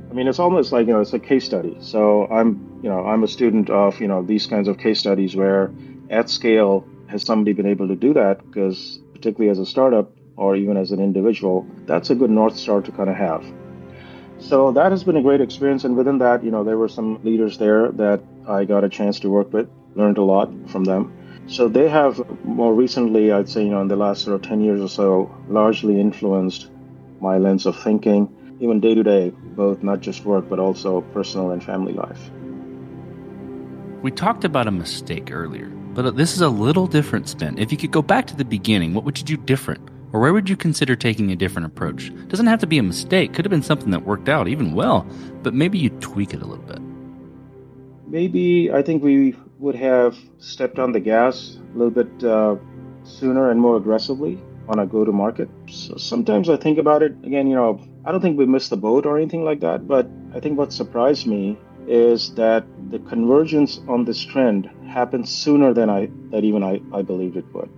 I 0.09 0.13
mean, 0.13 0.27
it's 0.27 0.39
almost 0.39 0.71
like 0.71 0.87
you 0.87 0.93
know, 0.93 1.01
it's 1.01 1.13
a 1.13 1.19
case 1.19 1.45
study. 1.45 1.77
So 1.81 2.27
I'm, 2.27 2.79
you 2.81 2.89
know, 2.89 3.05
I'm 3.05 3.23
a 3.23 3.27
student 3.27 3.69
of 3.69 3.99
you 4.01 4.07
know 4.07 4.23
these 4.23 4.47
kinds 4.47 4.67
of 4.67 4.77
case 4.77 4.99
studies 4.99 5.35
where, 5.35 5.71
at 6.09 6.29
scale, 6.29 6.87
has 7.07 7.23
somebody 7.23 7.53
been 7.53 7.67
able 7.67 7.87
to 7.87 7.95
do 7.95 8.13
that? 8.13 8.45
Because 8.45 8.99
particularly 9.13 9.51
as 9.51 9.59
a 9.59 9.65
startup 9.65 10.11
or 10.35 10.55
even 10.55 10.77
as 10.77 10.91
an 10.91 10.99
individual, 10.99 11.67
that's 11.85 12.09
a 12.09 12.15
good 12.15 12.29
north 12.29 12.55
star 12.55 12.81
to 12.81 12.91
kind 12.91 13.09
of 13.09 13.15
have. 13.15 13.45
So 14.39 14.71
that 14.71 14.91
has 14.91 15.03
been 15.03 15.17
a 15.17 15.21
great 15.21 15.41
experience, 15.41 15.83
and 15.83 15.97
within 15.97 16.17
that, 16.19 16.43
you 16.43 16.49
know, 16.49 16.63
there 16.63 16.77
were 16.77 16.87
some 16.87 17.19
leaders 17.23 17.57
there 17.57 17.91
that 17.91 18.23
I 18.47 18.63
got 18.63 18.85
a 18.85 18.89
chance 18.89 19.19
to 19.19 19.29
work 19.29 19.51
with, 19.51 19.69
learned 19.95 20.17
a 20.17 20.23
lot 20.23 20.49
from 20.69 20.85
them. 20.85 21.13
So 21.49 21.67
they 21.67 21.89
have 21.89 22.23
more 22.45 22.75
recently, 22.75 23.31
I'd 23.31 23.49
say, 23.49 23.63
you 23.63 23.71
know, 23.71 23.81
in 23.81 23.87
the 23.87 23.95
last 23.95 24.23
sort 24.23 24.35
of 24.35 24.47
10 24.47 24.61
years 24.61 24.79
or 24.81 24.87
so, 24.87 25.35
largely 25.47 25.99
influenced 25.99 26.69
my 27.21 27.39
lens 27.39 27.65
of 27.65 27.75
thinking, 27.81 28.29
even 28.59 28.79
day 28.79 28.93
to 28.93 29.01
day, 29.01 29.31
both 29.55 29.81
not 29.81 29.99
just 29.99 30.25
work, 30.25 30.47
but 30.47 30.59
also 30.59 31.01
personal 31.01 31.49
and 31.49 31.63
family 31.63 31.93
life. 31.93 32.29
We 34.03 34.11
talked 34.11 34.43
about 34.43 34.67
a 34.67 34.71
mistake 34.71 35.31
earlier, 35.31 35.69
but 35.95 36.15
this 36.15 36.35
is 36.35 36.41
a 36.41 36.49
little 36.49 36.85
different 36.85 37.27
spin. 37.27 37.57
If 37.57 37.71
you 37.71 37.79
could 37.79 37.91
go 37.91 38.03
back 38.03 38.27
to 38.27 38.35
the 38.35 38.45
beginning, 38.45 38.93
what 38.93 39.03
would 39.03 39.17
you 39.17 39.25
do 39.25 39.35
different? 39.35 39.89
Or 40.13 40.19
where 40.19 40.33
would 40.33 40.49
you 40.49 40.55
consider 40.55 40.95
taking 40.95 41.31
a 41.31 41.35
different 41.35 41.65
approach? 41.65 42.11
Doesn't 42.27 42.45
have 42.45 42.59
to 42.59 42.67
be 42.67 42.77
a 42.77 42.83
mistake, 42.83 43.33
could 43.33 43.43
have 43.43 43.49
been 43.51 43.63
something 43.63 43.89
that 43.89 44.05
worked 44.05 44.29
out 44.29 44.47
even 44.47 44.75
well, 44.75 45.07
but 45.41 45.55
maybe 45.55 45.79
you 45.79 45.89
tweak 45.89 46.35
it 46.35 46.43
a 46.43 46.45
little 46.45 46.63
bit. 46.63 46.79
Maybe 48.07 48.71
I 48.71 48.83
think 48.83 49.03
we 49.03 49.35
would 49.59 49.75
have 49.75 50.17
stepped 50.37 50.79
on 50.79 50.93
the 50.93 50.99
gas 50.99 51.57
a 51.57 51.77
little 51.77 51.91
bit 51.91 52.23
uh, 52.23 52.55
sooner 53.03 53.51
and 53.51 53.59
more 53.59 53.77
aggressively 53.77 54.41
on 54.69 54.79
a 54.79 54.85
go 54.85 55.03
to 55.03 55.11
market. 55.11 55.49
So 55.69 55.97
sometimes 55.97 56.49
I 56.49 56.55
think 56.55 56.77
about 56.77 57.03
it 57.03 57.11
again, 57.23 57.47
you 57.47 57.55
know, 57.55 57.79
I 58.05 58.11
don't 58.11 58.21
think 58.21 58.37
we 58.37 58.45
missed 58.45 58.69
the 58.69 58.77
boat 58.77 59.05
or 59.05 59.17
anything 59.17 59.43
like 59.43 59.59
that, 59.59 59.87
but 59.87 60.07
I 60.33 60.39
think 60.39 60.57
what 60.57 60.71
surprised 60.71 61.27
me 61.27 61.57
is 61.87 62.33
that 62.35 62.65
the 62.89 62.99
convergence 62.99 63.81
on 63.87 64.05
this 64.05 64.23
trend 64.23 64.69
happened 64.87 65.27
sooner 65.27 65.73
than 65.73 65.89
I 65.89 66.09
that 66.31 66.43
even 66.43 66.63
I, 66.63 66.81
I 66.93 67.01
believed 67.01 67.35
it 67.35 67.45
would. 67.53 67.69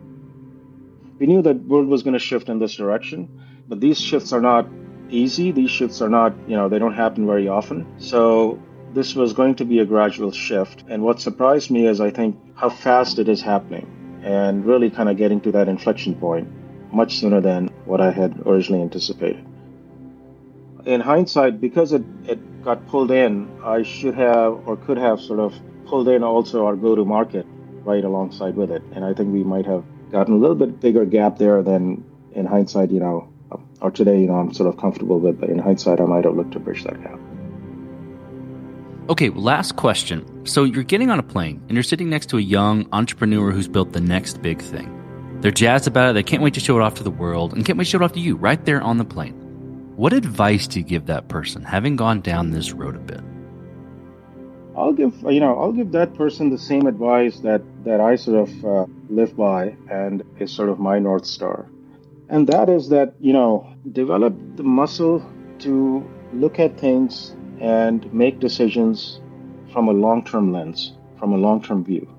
We 1.18 1.28
knew 1.28 1.42
that 1.44 1.64
world 1.64 1.88
was 1.88 2.04
going 2.04 2.14
to 2.14 2.20
shift 2.20 2.50
in 2.50 2.60
this 2.60 2.76
direction, 2.76 3.30
but 3.68 3.80
these 3.80 4.00
shifts 4.00 4.34
are 4.34 4.42
not 4.42 4.68
easy. 5.10 5.52
These 5.52 5.72
shifts 5.72 6.02
are 6.02 6.10
not, 6.10 6.34
you 6.48 6.56
know, 6.56 6.68
they 6.68 6.80
don't 6.80 6.94
happen 6.94 7.26
very 7.26 7.48
often. 7.48 7.88
So 8.00 8.60
this 8.94 9.16
was 9.16 9.34
going 9.34 9.56
to 9.56 9.66
be 9.66 9.80
a 9.80 9.86
gradual 9.86 10.32
shift. 10.32 10.84
And 10.90 11.04
what 11.04 11.22
surprised 11.22 11.72
me 11.72 11.88
is 11.88 12.02
I 12.02 12.12
think 12.12 12.38
how 12.56 12.70
fast 12.70 13.20
it 13.20 13.30
is 13.30 13.42
happening 13.42 14.22
and 14.24 14.66
really 14.66 14.90
kind 14.90 15.10
of 15.10 15.18
getting 15.18 15.42
to 15.42 15.52
that 15.54 15.68
inflection 15.68 16.16
point 16.16 16.48
much 16.94 17.20
sooner 17.20 17.42
than 17.42 17.68
what 17.86 18.02
I 18.02 18.12
had 18.12 18.42
originally 18.46 18.82
anticipated. 18.82 19.46
In 20.86 21.00
hindsight, 21.00 21.62
because 21.62 21.94
it, 21.94 22.04
it 22.26 22.64
got 22.64 22.86
pulled 22.88 23.12
in, 23.12 23.50
I 23.64 23.84
should 23.84 24.16
have 24.16 24.68
or 24.68 24.76
could 24.78 24.98
have 24.98 25.22
sort 25.22 25.40
of 25.40 25.54
pulled 25.86 26.08
in 26.08 26.24
also 26.24 26.66
our 26.66 26.76
go 26.76 26.96
to 26.96 27.06
market 27.06 27.46
right 27.84 28.04
alongside 28.04 28.56
with 28.56 28.72
it. 28.72 28.84
And 28.94 29.06
I 29.06 29.14
think 29.14 29.32
we 29.32 29.44
might 29.44 29.66
have 29.66 29.84
gotten 30.12 30.34
a 30.34 30.38
little 30.38 30.56
bit 30.56 30.80
bigger 30.80 31.06
gap 31.06 31.38
there 31.38 31.64
than 31.64 32.04
in 32.34 32.46
hindsight, 32.46 32.92
you 32.92 33.00
know, 33.00 33.30
or 33.80 33.92
today, 33.92 34.20
you 34.20 34.28
know, 34.28 34.36
I'm 34.36 34.54
sort 34.54 34.70
of 34.70 34.80
comfortable 34.80 35.20
with, 35.20 35.40
but 35.40 35.50
in 35.50 35.60
hindsight, 35.60 36.00
I 36.00 36.06
might 36.06 36.26
have 36.26 36.36
looked 36.36 36.54
to 36.54 36.60
bridge 36.60 36.84
that 36.84 37.02
gap. 37.02 37.20
Okay, 39.12 39.28
last 39.28 39.76
question. 39.76 40.46
So 40.46 40.64
you're 40.64 40.86
getting 40.86 41.10
on 41.10 41.20
a 41.20 41.24
plane 41.24 41.62
and 41.68 41.72
you're 41.72 41.84
sitting 41.84 42.10
next 42.10 42.28
to 42.28 42.38
a 42.38 42.42
young 42.42 42.88
entrepreneur 42.94 43.52
who's 43.52 43.68
built 43.68 43.92
the 43.92 44.00
next 44.00 44.42
big 44.42 44.62
thing. 44.62 44.88
They're 45.42 45.52
jazzed 45.52 45.86
about 45.86 46.12
it, 46.12 46.14
they 46.14 46.24
can't 46.24 46.42
wait 46.42 46.54
to 46.54 46.62
show 46.62 46.78
it 46.78 46.82
off 46.82 46.96
to 46.96 47.04
the 47.04 47.12
world, 47.12 47.52
and 47.52 47.66
can't 47.66 47.78
wait 47.78 47.84
to 47.84 47.90
show 47.90 47.98
it 47.98 48.04
off 48.06 48.14
to 48.14 48.22
you 48.22 48.38
right 48.38 48.64
there 48.64 48.82
on 48.82 49.00
the 49.00 49.04
plane. 49.04 49.34
What 49.98 50.14
advice 50.14 50.66
do 50.66 50.80
you 50.80 50.86
give 50.86 51.08
that 51.08 51.28
person, 51.28 51.62
having 51.62 51.98
gone 51.98 52.22
down 52.22 52.52
this 52.52 52.72
road 52.72 52.96
a 52.96 53.00
bit? 53.00 53.20
I'll 54.78 54.94
give 54.94 55.14
you 55.24 55.42
know 55.42 55.60
I'll 55.60 55.74
give 55.74 55.92
that 55.92 56.14
person 56.14 56.50
the 56.50 56.58
same 56.58 56.88
advice 56.88 57.40
that 57.40 57.62
that 57.84 58.00
I 58.00 58.16
sort 58.16 58.48
of 58.48 58.66
uh, 58.66 58.86
live 59.10 59.36
by 59.36 59.76
and 59.90 60.24
is 60.40 60.54
sort 60.54 60.70
of 60.70 60.80
my 60.80 61.00
north 61.00 61.26
star, 61.26 61.66
and 62.30 62.48
that 62.48 62.70
is 62.70 62.88
that 62.88 63.16
you 63.20 63.34
know 63.34 63.76
develop 63.92 64.34
the 64.56 64.64
muscle 64.64 65.22
to 65.60 66.10
look 66.32 66.60
at 66.60 66.80
things 66.80 67.36
and 67.62 68.12
make 68.12 68.40
decisions 68.40 69.22
from 69.72 69.88
a 69.88 69.92
long-term 69.92 70.52
lens, 70.52 70.94
from 71.20 71.32
a 71.32 71.38
long-term 71.38 71.86
view. 71.86 72.10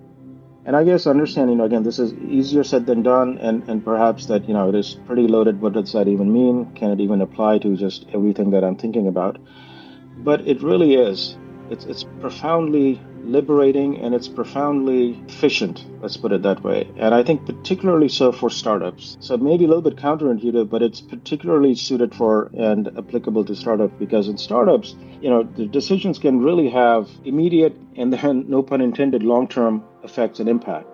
And 0.64 0.76
I 0.76 0.84
guess 0.84 1.08
understanding 1.08 1.60
again, 1.60 1.82
this 1.82 1.98
is 1.98 2.14
easier 2.14 2.62
said 2.62 2.86
than 2.86 3.02
done, 3.02 3.38
and, 3.38 3.68
and 3.68 3.84
perhaps 3.84 4.26
that 4.26 4.46
you 4.46 4.54
know 4.54 4.68
it 4.68 4.76
is 4.76 4.94
pretty 5.06 5.26
loaded. 5.26 5.60
What 5.60 5.72
does 5.72 5.92
that 5.92 6.06
even 6.06 6.32
mean? 6.32 6.72
Can 6.76 6.92
it 6.92 7.00
even 7.00 7.20
apply 7.20 7.58
to 7.58 7.76
just 7.76 8.06
everything 8.14 8.52
that 8.52 8.62
I'm 8.62 8.76
thinking 8.76 9.08
about? 9.08 9.38
But 10.18 10.46
it 10.46 10.62
really 10.62 10.94
is. 10.94 11.36
It's 11.72 11.84
it's 11.86 12.04
profoundly 12.20 13.00
liberating 13.24 13.98
and 13.98 14.14
it's 14.14 14.28
profoundly 14.28 15.22
efficient, 15.28 15.84
let's 16.00 16.16
put 16.16 16.32
it 16.32 16.42
that 16.42 16.62
way. 16.62 16.88
And 16.96 17.14
I 17.14 17.22
think 17.22 17.46
particularly 17.46 18.08
so 18.08 18.32
for 18.32 18.50
startups. 18.50 19.16
So 19.20 19.36
maybe 19.36 19.64
a 19.64 19.68
little 19.68 19.82
bit 19.82 19.96
counterintuitive, 19.96 20.68
but 20.68 20.82
it's 20.82 21.00
particularly 21.00 21.74
suited 21.74 22.14
for 22.14 22.50
and 22.56 22.88
applicable 22.98 23.44
to 23.46 23.54
startups 23.54 23.94
because 23.98 24.28
in 24.28 24.38
startups, 24.38 24.96
you 25.20 25.30
know, 25.30 25.44
the 25.44 25.66
decisions 25.66 26.18
can 26.18 26.42
really 26.42 26.68
have 26.68 27.08
immediate 27.24 27.74
and 27.96 28.12
then, 28.12 28.48
no 28.48 28.62
pun 28.62 28.80
intended, 28.80 29.22
long 29.22 29.48
term 29.48 29.84
effects 30.02 30.40
and 30.40 30.48
impact. 30.48 30.91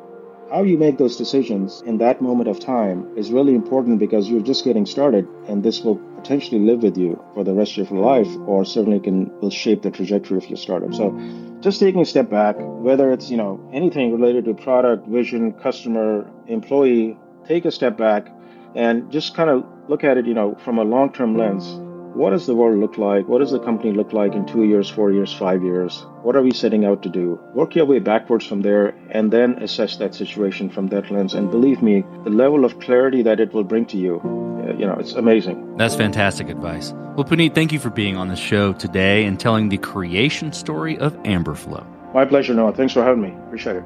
How 0.50 0.62
you 0.62 0.78
make 0.78 0.96
those 0.96 1.16
decisions 1.16 1.82
in 1.84 1.98
that 1.98 2.22
moment 2.22 2.48
of 2.48 2.58
time 2.58 3.06
is 3.18 3.30
really 3.30 3.54
important 3.54 3.98
because 3.98 4.30
you're 4.30 4.40
just 4.40 4.64
getting 4.64 4.87
started 4.87 5.28
and 5.46 5.62
this 5.62 5.82
will 5.82 5.96
potentially 6.16 6.58
live 6.61 6.82
with 6.82 6.96
you 6.96 7.22
for 7.34 7.44
the 7.44 7.52
rest 7.52 7.76
of 7.76 7.90
your 7.90 8.00
life 8.00 8.28
or 8.46 8.64
certainly 8.64 8.98
can 8.98 9.30
will 9.40 9.50
shape 9.50 9.82
the 9.82 9.90
trajectory 9.90 10.38
of 10.38 10.48
your 10.48 10.56
startup. 10.56 10.94
So 10.94 11.12
just 11.61 11.80
taking 11.80 12.00
a 12.00 12.06
step 12.06 12.30
back, 12.30 12.56
whether 12.58 13.12
it's, 13.12 13.30
you 13.30 13.37
know, 13.37 13.61
anything 13.74 14.11
related 14.11 14.46
to 14.46 14.54
product, 14.54 15.06
vision, 15.06 15.52
customer, 15.52 16.30
employee, 16.46 17.18
take 17.46 17.66
a 17.66 17.70
step 17.70 17.98
back 17.98 18.28
and 18.74 19.12
just 19.12 19.34
kind 19.34 19.50
of 19.50 19.66
look 19.88 20.02
at 20.02 20.16
it, 20.16 20.24
you 20.24 20.34
know, 20.34 20.54
from 20.64 20.78
a 20.78 20.82
long-term 20.82 21.37
lens 21.37 21.78
what 22.18 22.31
does 22.31 22.46
the 22.46 22.54
world 22.54 22.81
look 22.81 22.98
like? 22.98 23.28
What 23.28 23.38
does 23.38 23.52
the 23.52 23.61
company 23.61 23.92
look 23.92 24.12
like 24.12 24.33
in 24.33 24.44
two 24.44 24.64
years, 24.64 24.90
four 24.90 25.12
years, 25.12 25.33
five 25.33 25.62
years? 25.62 26.04
What 26.22 26.35
are 26.35 26.42
we 26.42 26.50
setting 26.50 26.85
out 26.85 27.00
to 27.04 27.09
do? 27.09 27.38
Work 27.54 27.76
your 27.76 27.87
way 27.87 28.00
backwards 28.00 28.44
from 28.44 28.62
there 28.62 28.88
and 29.12 29.33
then 29.33 29.62
assess 29.62 29.96
that 29.98 30.16
situation 30.16 30.68
from 30.68 30.88
that 30.88 31.12
lens. 31.12 31.35
And 31.35 31.48
believe 31.48 31.81
me, 31.81 32.04
the 32.24 32.31
level 32.31 32.64
of 32.64 32.81
clarity 32.81 33.22
that 33.22 33.38
it 33.38 33.54
will 33.54 33.62
bring 33.62 33.87
to 33.87 33.96
you, 33.96 34.16
uh, 34.18 34.76
you 34.76 34.85
know, 34.85 34.96
it's 34.98 35.12
amazing. 35.12 35.76
That's 35.76 35.94
fantastic 35.94 36.48
advice. 36.48 36.92
Well, 37.14 37.24
Puneet, 37.24 37.54
thank 37.54 37.72
you 37.72 37.78
for 37.78 37.90
being 37.90 38.16
on 38.16 38.26
the 38.26 38.37
show 38.37 38.72
today 38.72 39.24
and 39.24 39.38
telling 39.38 39.68
the 39.68 39.78
creation 39.78 40.52
story 40.52 40.98
of 40.98 41.14
Amberflo. 41.22 41.87
My 42.14 42.24
pleasure, 42.24 42.52
Noah. 42.52 42.72
Thanks 42.72 42.94
for 42.94 43.04
having 43.04 43.22
me. 43.22 43.33
Appreciate 43.46 43.76
it. 43.76 43.85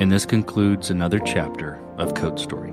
And 0.00 0.10
this 0.10 0.24
concludes 0.24 0.88
another 0.88 1.18
chapter 1.18 1.78
of 1.98 2.14
Code 2.14 2.40
Story. 2.40 2.72